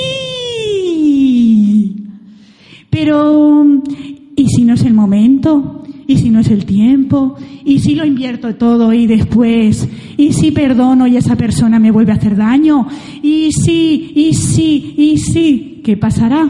Pero 2.89 3.65
¿y 4.35 4.47
si 4.47 4.63
no 4.63 4.73
es 4.73 4.83
el 4.83 4.95
momento? 4.95 5.83
¿Y 6.07 6.17
si 6.17 6.31
no 6.31 6.39
es 6.39 6.49
el 6.49 6.65
tiempo? 6.65 7.35
¿Y 7.63 7.79
si 7.79 7.93
lo 7.95 8.05
invierto 8.05 8.55
todo 8.55 8.91
y 8.91 9.05
después? 9.05 9.87
¿Y 10.17 10.33
si 10.33 10.51
perdono 10.51 11.05
y 11.05 11.15
esa 11.17 11.35
persona 11.35 11.79
me 11.79 11.91
vuelve 11.91 12.11
a 12.11 12.15
hacer 12.15 12.35
daño? 12.35 12.87
¿Y 13.21 13.51
si, 13.51 14.11
y 14.15 14.33
si, 14.33 14.95
y 14.97 15.17
si? 15.19 15.81
¿Qué 15.83 15.95
pasará? 15.95 16.49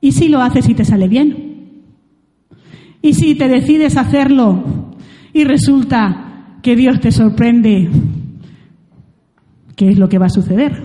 ¿Y 0.00 0.12
si 0.12 0.28
lo 0.28 0.40
haces 0.40 0.68
y 0.68 0.74
te 0.74 0.84
sale 0.84 1.08
bien? 1.08 1.50
¿Y 3.02 3.14
si 3.14 3.34
te 3.34 3.48
decides 3.48 3.96
hacerlo 3.96 4.91
y 5.32 5.44
resulta 5.44 6.58
que 6.62 6.76
Dios 6.76 7.00
te 7.00 7.10
sorprende, 7.10 7.90
¿qué 9.76 9.90
es 9.90 9.98
lo 9.98 10.08
que 10.08 10.18
va 10.18 10.26
a 10.26 10.30
suceder? 10.30 10.82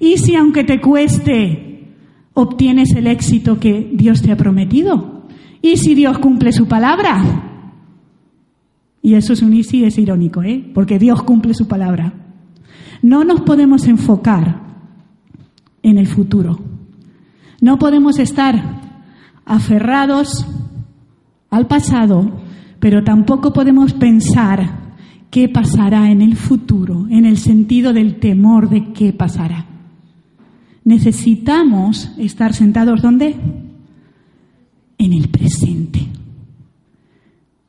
Y 0.00 0.18
si 0.18 0.34
aunque 0.34 0.64
te 0.64 0.80
cueste, 0.80 1.94
obtienes 2.34 2.94
el 2.94 3.06
éxito 3.06 3.58
que 3.58 3.90
Dios 3.94 4.22
te 4.22 4.32
ha 4.32 4.36
prometido. 4.36 5.24
Y 5.62 5.78
si 5.78 5.94
Dios 5.94 6.18
cumple 6.18 6.52
su 6.52 6.66
palabra. 6.66 7.50
Y 9.00 9.14
eso 9.14 9.32
es 9.32 9.42
un 9.42 9.54
y 9.54 9.84
es 9.84 9.98
irónico, 9.98 10.42
¿eh? 10.42 10.70
Porque 10.74 10.98
Dios 10.98 11.22
cumple 11.22 11.54
su 11.54 11.68
palabra. 11.68 12.12
No 13.02 13.24
nos 13.24 13.42
podemos 13.42 13.86
enfocar 13.86 14.62
en 15.82 15.98
el 15.98 16.06
futuro. 16.06 16.58
No 17.60 17.78
podemos 17.78 18.18
estar 18.18 18.80
aferrados 19.44 20.46
al 21.50 21.66
pasado 21.66 22.43
pero 22.84 23.02
tampoco 23.02 23.54
podemos 23.54 23.94
pensar 23.94 24.92
qué 25.30 25.48
pasará 25.48 26.10
en 26.10 26.20
el 26.20 26.36
futuro, 26.36 27.06
en 27.08 27.24
el 27.24 27.38
sentido 27.38 27.94
del 27.94 28.16
temor 28.16 28.68
de 28.68 28.92
qué 28.92 29.14
pasará. 29.14 29.64
Necesitamos 30.84 32.10
estar 32.18 32.52
sentados 32.52 33.00
¿dónde? 33.00 33.36
En 34.98 35.14
el 35.14 35.28
presente, 35.28 36.08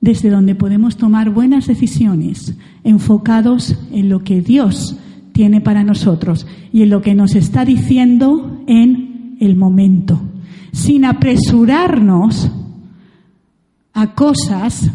desde 0.01 0.29
donde 0.29 0.53
podemos 0.53 0.97
tomar 0.97 1.29
buenas 1.29 1.67
decisiones, 1.67 2.57
enfocados 2.83 3.79
en 3.93 4.09
lo 4.09 4.21
que 4.25 4.41
Dios 4.41 4.99
tiene 5.31 5.61
para 5.61 5.85
nosotros 5.85 6.45
y 6.73 6.81
en 6.81 6.89
lo 6.89 7.01
que 7.01 7.15
nos 7.15 7.35
está 7.35 7.63
diciendo 7.63 8.65
en 8.67 9.37
el 9.39 9.55
momento, 9.55 10.19
sin 10.73 11.05
apresurarnos 11.05 12.51
a 13.93 14.13
cosas 14.13 14.91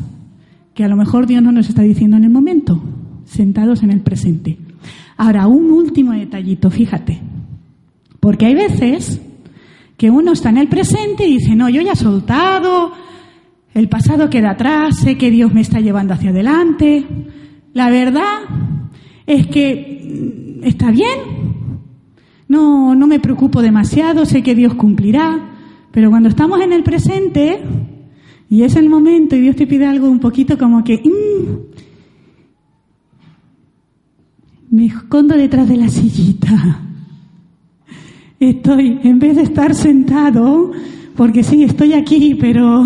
que 0.75 0.85
a 0.85 0.89
lo 0.89 0.97
mejor 0.97 1.27
Dios 1.27 1.43
no 1.43 1.53
nos 1.53 1.68
está 1.68 1.83
diciendo 1.83 2.16
en 2.16 2.25
el 2.25 2.31
momento, 2.31 2.83
sentados 3.25 3.83
en 3.83 3.91
el 3.91 4.01
presente. 4.01 4.59
Ahora, 5.16 5.47
un 5.47 5.71
último 5.71 6.12
detallito, 6.12 6.71
fíjate, 6.71 7.21
porque 8.21 8.47
hay 8.47 8.55
veces 8.55 9.21
que 9.97 10.11
uno 10.11 10.33
está 10.33 10.49
en 10.49 10.59
el 10.59 10.68
presente 10.68 11.27
y 11.27 11.39
dice, 11.39 11.55
no, 11.55 11.68
yo 11.68 11.83
ya 11.83 11.93
he 11.93 11.97
soltado, 11.97 12.93
el 13.75 13.89
pasado 13.89 14.31
queda 14.31 14.53
atrás, 14.53 14.99
sé 14.99 15.18
que 15.18 15.31
Dios 15.31 15.53
me 15.53 15.61
está 15.61 15.81
llevando 15.81 16.14
hacia 16.14 16.31
adelante. 16.31 17.05
La 17.73 17.91
verdad 17.91 18.39
es 19.27 19.47
que 19.47 20.59
mm, 20.61 20.64
está 20.64 20.91
bien, 20.91 21.18
no, 22.49 22.95
no 22.95 23.07
me 23.07 23.21
preocupo 23.21 23.62
demasiado, 23.62 24.25
sé 24.25 24.43
que 24.43 24.55
Dios 24.55 24.75
cumplirá, 24.75 25.51
pero 25.93 26.11
cuando 26.11 26.29
estamos 26.29 26.61
en 26.61 26.73
el 26.73 26.83
presente, 26.83 27.61
y 28.51 28.65
es 28.65 28.75
el 28.75 28.89
momento 28.89 29.37
y 29.37 29.41
Dios 29.41 29.55
te 29.55 29.67
pide 29.69 29.87
algo 29.87 30.11
un 30.11 30.19
poquito 30.19 30.59
como 30.59 30.83
que 30.83 30.97
mm, 30.97 31.57
me 34.75 34.87
escondo 34.87 35.37
detrás 35.37 35.69
de 35.69 35.77
la 35.77 35.89
sillita. 35.89 36.81
Estoy, 38.41 38.99
en 39.05 39.21
vez 39.21 39.37
de 39.37 39.43
estar 39.43 39.73
sentado, 39.75 40.73
porque 41.15 41.45
sí, 41.45 41.63
estoy 41.63 41.93
aquí, 41.93 42.35
pero 42.35 42.85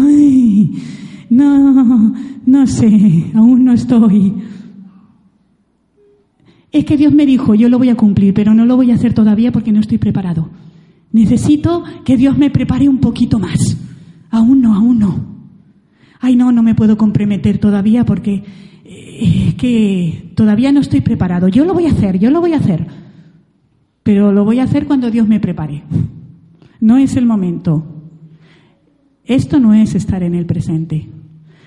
no, 1.31 2.15
no 2.45 2.67
sé, 2.67 3.31
aún 3.35 3.65
no 3.65 3.73
estoy. 3.73 4.35
Es 6.73 6.85
que 6.85 6.99
Dios 6.99 7.15
me 7.15 7.25
dijo, 7.25 7.55
yo 7.55 7.71
lo 7.71 7.79
voy 7.79 7.89
a 7.89 7.97
cumplir, 7.97 8.35
pero 8.35 8.53
no 8.53 8.67
lo 8.67 8.77
voy 8.77 8.91
a 8.91 8.97
hacer 8.97 9.15
todavía 9.15 9.51
porque 9.51 9.73
no 9.73 9.81
estoy 9.81 9.97
preparado. 9.97 10.51
Necesito 11.12 11.85
que 12.05 12.19
Dios 12.19 12.37
me 12.37 12.51
prepare 12.51 12.87
un 12.87 12.99
poquito 12.99 13.39
más. 13.39 13.79
Aún 14.31 14.61
no, 14.61 14.75
aún 14.75 14.99
no 14.99 15.34
ay 16.25 16.37
no, 16.37 16.53
no 16.53 16.62
me 16.62 16.75
puedo 16.75 16.97
comprometer 16.97 17.59
todavía 17.59 18.05
porque 18.05 18.43
eh, 18.85 19.49
es 19.49 19.55
que 19.57 20.33
todavía 20.35 20.72
no 20.72 20.81
estoy 20.81 21.03
preparado. 21.03 21.49
Yo 21.49 21.64
lo 21.64 21.75
voy 21.75 21.87
a 21.87 21.91
hacer, 21.91 22.18
yo 22.18 22.31
lo 22.31 22.41
voy 22.41 22.55
a 22.55 22.59
hacer, 22.59 22.87
pero 24.03 24.33
lo 24.33 24.45
voy 24.45 24.59
a 24.59 24.64
hacer 24.64 24.87
cuando 24.87 25.11
Dios 25.11 25.29
me 25.29 25.39
prepare. 25.39 25.83
No 26.81 26.97
es 26.97 27.16
el 27.16 27.27
momento. 27.27 27.85
Esto 29.25 29.61
no 29.61 29.75
es 29.75 29.95
estar 29.95 30.22
en 30.22 30.35
el 30.35 30.47
presente. 30.47 31.09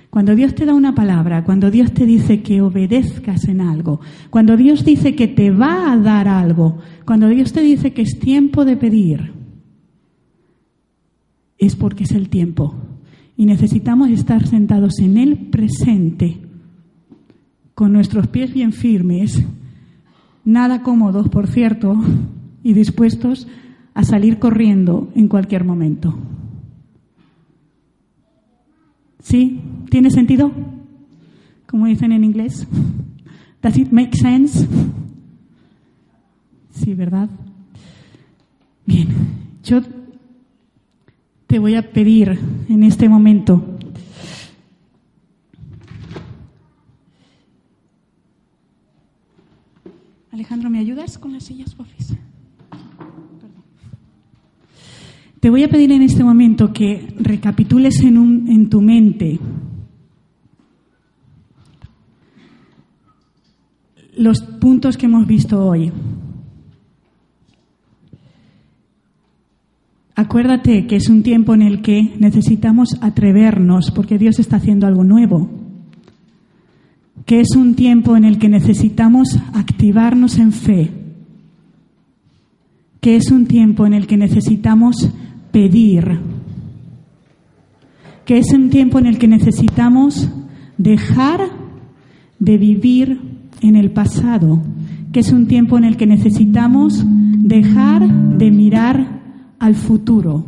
Cuando 0.10 0.36
Dios 0.36 0.56
te 0.56 0.66
da 0.66 0.74
una 0.74 0.96
palabra, 0.96 1.44
cuando 1.44 1.70
Dios 1.70 1.92
te 1.92 2.06
dice 2.06 2.42
que 2.42 2.62
obedezcas 2.62 3.48
en 3.48 3.62
algo, 3.62 4.00
cuando 4.32 4.58
Dios 4.58 4.84
dice 4.84 5.16
que 5.16 5.28
te 5.28 5.52
va 5.52 5.92
a 5.92 5.98
dar 5.98 6.28
algo, 6.28 6.80
cuando 7.06 7.28
Dios 7.28 7.54
te 7.54 7.62
dice 7.62 7.94
que 7.94 8.02
es 8.02 8.18
tiempo 8.18 8.66
de 8.66 8.78
pedir, 8.78 9.34
es 11.60 11.76
porque 11.76 12.06
es 12.06 12.12
el 12.12 12.30
tiempo 12.30 12.76
y 13.38 13.46
necesitamos 13.46 14.10
estar 14.10 14.48
sentados 14.48 15.00
en 15.00 15.18
el 15.18 15.38
presente, 15.38 16.38
con 17.76 17.94
nuestros 17.94 18.28
pies 18.28 18.52
bien 18.52 18.74
firmes, 18.74 19.44
nada 20.44 20.82
cómodos, 20.82 21.30
por 21.30 21.48
cierto, 21.48 21.96
y 22.64 22.74
dispuestos 22.74 23.48
a 23.94 24.04
salir 24.04 24.40
corriendo 24.40 25.12
en 25.16 25.28
cualquier 25.28 25.64
momento. 25.64 26.18
¿Sí? 29.20 29.62
¿Tiene 29.90 30.10
sentido? 30.10 30.52
Como 31.68 31.86
dicen 31.86 32.12
en 32.12 32.24
inglés. 32.24 32.68
Does 33.62 33.78
it 33.78 33.92
make 33.92 34.18
sense? 34.18 34.68
Sí, 36.72 36.94
¿verdad? 36.94 37.30
Bien. 38.86 39.08
Yo 39.64 39.82
te 41.48 41.60
voy 41.60 41.76
a 41.76 41.92
pedir 41.92 42.38
en 42.70 42.84
este 42.84 43.10
momento 43.10 43.78
Alejandro, 50.38 50.70
¿me 50.70 50.78
ayudas 50.78 51.18
con 51.18 51.34
las 51.34 51.46
sillas, 51.46 51.74
porfis? 51.74 52.16
Te 55.40 55.50
voy 55.50 55.64
a 55.64 55.68
pedir 55.68 55.92
en 55.92 56.04
este 56.04 56.24
momento 56.24 56.72
que 56.72 57.12
recapitules 57.20 58.02
en, 58.02 58.20
un, 58.20 58.48
en 58.48 58.70
tu 58.70 58.80
mente 58.80 59.40
los 64.16 64.42
puntos 64.42 64.96
que 64.96 65.08
hemos 65.08 65.26
visto 65.26 65.66
hoy. 65.66 65.92
Acuérdate 70.28 70.88
que 70.88 70.98
es 70.98 71.08
un 71.08 71.24
tiempo 71.24 71.54
en 71.54 71.62
el 71.62 71.82
que 71.82 72.14
necesitamos 72.20 72.98
atrevernos 73.00 73.92
porque 73.92 74.18
Dios 74.18 74.40
está 74.40 74.58
haciendo 74.58 74.86
algo 74.86 75.06
nuevo. 75.06 75.50
Que 77.26 77.40
es 77.40 77.52
un 77.56 77.76
tiempo 77.76 78.18
en 78.18 78.26
el 78.26 78.38
que 78.38 78.50
necesitamos 78.50 79.40
activarnos 79.54 80.38
en 80.38 80.52
fe. 80.52 80.92
Que 83.00 83.16
es 83.16 83.32
un 83.32 83.46
tiempo 83.46 83.86
en 83.86 83.94
el 83.94 84.06
que 84.06 84.18
necesitamos 84.18 85.10
pedir. 85.54 86.20
Que 88.26 88.40
es 88.40 88.52
un 88.52 88.70
tiempo 88.70 89.00
en 89.00 89.06
el 89.06 89.20
que 89.20 89.30
necesitamos 89.30 90.30
dejar 90.78 91.40
de 92.38 92.58
vivir 92.58 93.22
en 93.62 93.78
el 93.78 93.92
pasado. 93.92 94.62
Que 95.14 95.22
es 95.22 95.32
un 95.32 95.48
tiempo 95.48 95.78
en 95.78 95.86
el 95.86 95.96
que 95.96 96.06
necesitamos 96.06 97.06
dejar 97.08 98.06
de 98.38 98.52
mirar 98.52 99.17
al 99.60 99.76
futuro 99.76 100.46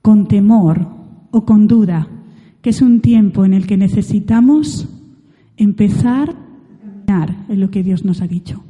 con 0.00 0.26
temor 0.26 0.86
o 1.30 1.44
con 1.44 1.66
duda, 1.66 2.08
que 2.60 2.70
es 2.70 2.82
un 2.82 3.00
tiempo 3.00 3.44
en 3.44 3.54
el 3.54 3.66
que 3.66 3.76
necesitamos 3.76 4.88
empezar 5.56 6.30
a 6.30 6.42
en 7.48 7.60
lo 7.60 7.70
que 7.70 7.82
Dios 7.82 8.04
nos 8.04 8.22
ha 8.22 8.26
dicho. 8.26 8.62